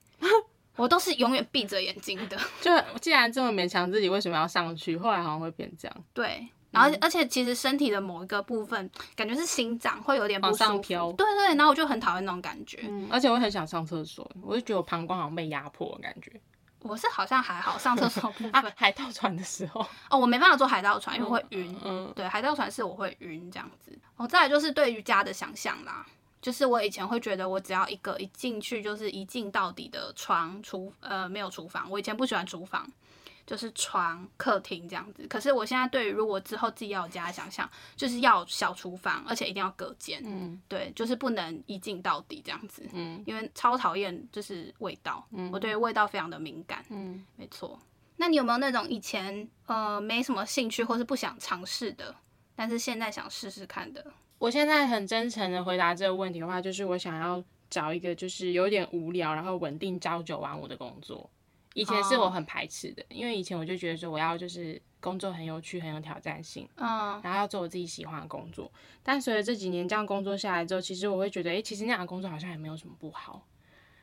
[0.76, 2.38] 我都是永远闭着眼睛的。
[2.60, 2.70] 就
[3.00, 4.96] 既然这么勉强自己，为什么要上去？
[4.96, 6.04] 后来好像会变这样。
[6.14, 10.40] 对，然后、嗯、而且其实身体的某一个部分，感觉是心脏会有点。
[10.40, 11.12] 往上飘。
[11.12, 12.80] 对，对对，然后我就很讨厌那种感觉。
[12.84, 16.32] 嗯，而且我很想上厕所，我就觉得我膀胱好像被压迫的感觉。
[16.80, 18.50] 我是好像还好，上厕所部分。
[18.56, 19.86] 啊，海盗船的时候。
[20.10, 21.70] 哦，我没办法坐海盗船，因为会晕。
[21.84, 22.06] 嗯。
[22.06, 23.96] 嗯对，海盗船是我会晕这样子。
[24.16, 26.04] 哦，再来就是对瑜伽的想象啦。
[26.42, 31.88] 就是我以前会觉得，我只要一个一进去就是一进到底的床厨，呃，没有厨房。
[31.88, 32.84] 我以前不喜欢厨房，
[33.46, 35.24] 就是床、客厅这样子。
[35.28, 40.20] 可是我现在对于如果之后自己要有家的想象，就是要小厨房，而且一定要隔间。
[40.24, 42.84] 嗯，对，就是不能一进到底这样子。
[42.92, 45.24] 嗯，因为超讨厌就是味道。
[45.30, 46.84] 嗯，我对味道非常的敏感。
[46.88, 47.78] 嗯，没错。
[48.16, 52.14] 那你有没有那种以前呃没什么兴趣或是不想尝试的，
[52.56, 54.04] 但是现在想试试看的？
[54.42, 57.40] 我现在很真诚的回答这个问题的话，就是我想要
[57.70, 61.30] 找一个就是有点无聊，然后稳定朝九晚五的工作。
[61.74, 68.68] 以前是我很排斥的，因为以前我就觉得说我要就是工作很有趣、很有挑战性，嗯，然后要做我自己喜欢的工作。
[69.04, 73.46] 但随着这几年这样工作下来之后，其实我会觉得，哎，其实那样的工作好像也没有什么不好。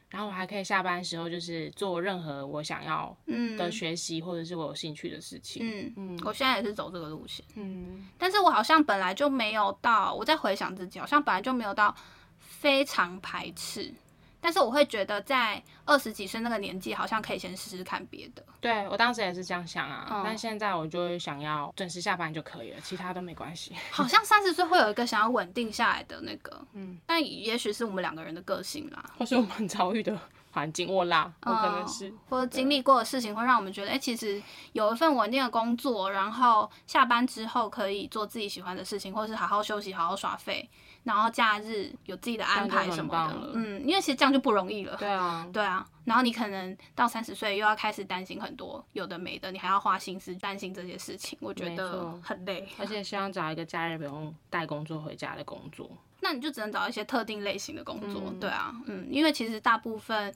[0.09, 3.15] 然后我还可以下班的时候，就是做任何我想要
[3.57, 5.61] 的学习，或者是我有兴趣的事情。
[5.63, 7.45] 嗯嗯，我现在也是走这个路线。
[7.55, 11.95] 嗯，但是我好像本来就没有到，我在回想自己，好像本来就没有到
[12.39, 13.93] 非常排斥。
[14.41, 18.43] 但是我会觉得，在二十几岁那个年纪，好像可以先试试看别的。
[18.61, 23.75] 对，我当时也是这样想啊，嗯、但现在我就会想要准时下班就可以了，其他都没关系。
[23.91, 30.17] 好像三十岁会有一个想要稳定下来的那个， 嗯，但也许是我们两个人的个性啦，或是我们遭遇的
[30.51, 40.69] 环境，我啦，我可能是，嗯、或者经历过的事情，会让我们觉得，哎、欸，其实有一份稳定的工作，然后下班之后可以做自己喜欢的事情，或者是好好休息，好好耍废。
[41.03, 44.95] 然后假日有自己的安排什么的，嗯，因为其实这样就不容易了。
[44.97, 45.85] 对啊，对啊。
[46.05, 52.67] 然后你可能到三十岁又要开始担心很多有的没的，你还要花心思担心这些事情，我觉得很累。
[52.77, 55.89] 而且希望找一个假日不用带工作回家的工作，
[56.21, 58.23] 那你就只能找一些特定类型的工作。
[58.25, 60.33] 嗯、对啊，嗯，因为其实大部分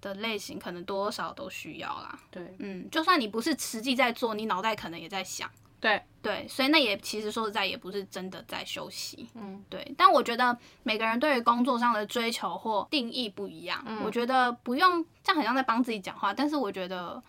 [0.00, 2.18] 的类型可能多少都需要啦。
[2.30, 5.50] 对，嗯，就算你不是实际在做，你脑袋可能也在想。
[5.80, 9.94] 对对，所以那也其实说实在也不是真的在休息，嗯，对。
[9.96, 16.34] 但我觉得每个人对于工作上的追求或定义不一样，嗯，我觉得不用这样，好像在帮自己讲话。
[16.34, 17.22] 但是我觉得，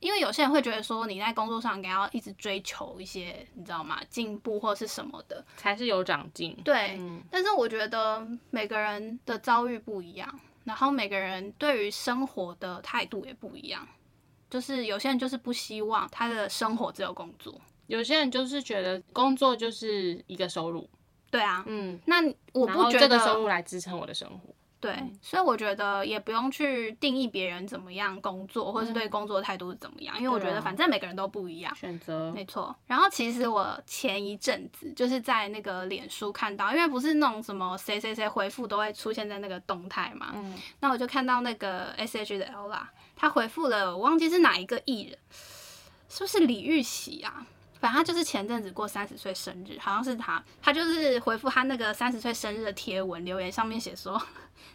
[0.00, 4.00] 因为有些人会觉得说你在工作上应该要一直追求一些，你知道吗？
[4.10, 6.56] 进步或是什么的，才是有长进。
[6.64, 13.86] 对，嗯，但是我觉得每个人的遭遇不一样，然后每个人对于生活的态度也不一样。
[14.50, 20.90] 就是有些人就是不希望他的生活只有工作，有些人就是觉得工作就是一个收入。
[21.30, 22.16] 对啊，嗯，那
[22.52, 24.52] 我不觉得这个收入来支撑我的生活。
[24.80, 31.72] 对，所以我觉得也不用去定义别人怎么样工作，或是对工作的态度是怎么样，因为我觉得反正每个人都不一样。
[31.76, 32.74] 选择没错。
[32.86, 42.38] 然后其实我前一阵子就是在那个脸书看到，因为不是那种什么谁谁谁回复都会出现在那个动态嘛，嗯，那我就看到那个 S.H.
[42.38, 42.80] 的 Ella，
[43.20, 45.18] 他回复了，我忘记是哪一个艺人，
[46.08, 47.46] 是不是李玉玺啊？
[47.78, 54.20] 反正他就是前阵子过三十岁生日，好像是他，他就是回复他那个三十岁生日的贴文留言，上面写说。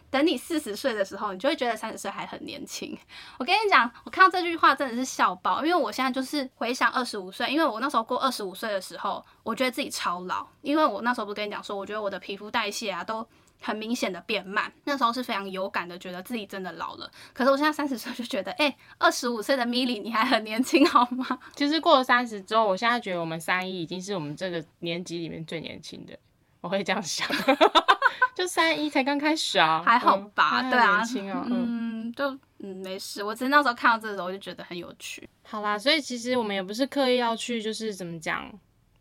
[0.08, 2.96] 等你四十岁的时候，你就会觉得三十岁还很年轻。
[3.38, 13.26] 我跟你讲，我看到这句话真的是笑爆，因为我现在就是回想二十五岁，因为我那时候过二十五岁的时候，我觉得自己超老，因为我那时候不跟你讲说，我觉得我的皮肤代谢啊都
[13.66, 17.10] 很明显的变慢，那时候是非常有感的，觉得自己真的老了。
[17.32, 21.26] 可是我现在三十岁就觉得，哎、欸，二十五岁的 Milly 你还很年轻好吗？
[21.56, 26.16] 其实过了三十之后，我现在觉得我们三一已经是我们这个年级里面最年轻的，
[26.60, 27.28] 我会这样想。
[28.36, 30.60] 就三一才刚开始啊，还好吧？
[30.62, 33.24] 嗯、对啊，嗯，嗯，就嗯没事。
[33.24, 35.28] 我只是那时候看到这个时候，我就觉得很有趣。
[35.42, 38.48] 好啦，所以其实我们也不是刻意要去，就是怎么讲，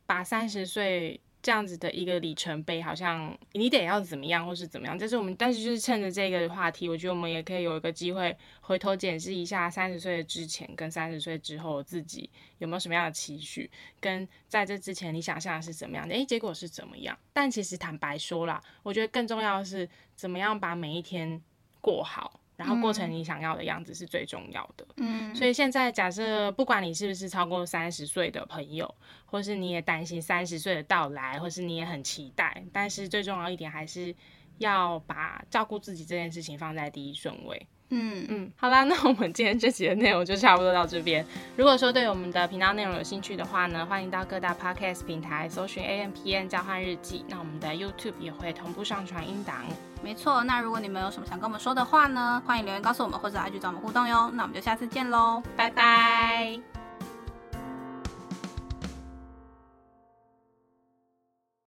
[0.08, 1.22] 把三十岁。
[1.46, 4.98] 这样子的一个里程碑，好像你得要怎么样，或是怎么样。
[4.98, 12.28] 但是我们，但是就是趁着这个话题，我觉得我们也可以有一个机会回头检视一下三十岁之前跟三十岁之后自己
[12.58, 13.70] 有没有什么样的期许，
[14.00, 17.16] 跟在这之前你想象的是怎么样的，诶，结果是怎么样？
[17.32, 21.40] 但其实坦白说啦，我觉得更重要的是怎么样把每一天
[21.80, 22.40] 过好。
[22.56, 24.86] 然后过成你想要的样子是最重要的。
[24.98, 28.96] 嗯，所以现在假设不管你是不是超过三十岁的朋友，
[29.26, 34.16] 或是你也担心三十岁的到来，或是你也很期待，但是最重要一点还是
[34.58, 37.68] 要把照顾自己这件事情放在第一顺位。
[37.90, 41.26] 嗯嗯，好啦， 那我们今天这集的内容就差不多到这边。
[41.56, 47.24] 如果说对我们的频道内容有兴趣的话呢，欢迎到各大 podcast 平台搜寻 A M P N 交换日记。
[47.30, 49.58] 那我们的 YouTube 也会同步上传音档。
[50.04, 54.30] 没错，那如果你们有什么想跟我们说的话呢，欢迎留言告诉我们，或者来去找我们互动哟。
[54.34, 56.75] 那我们就下次见喽，拜拜。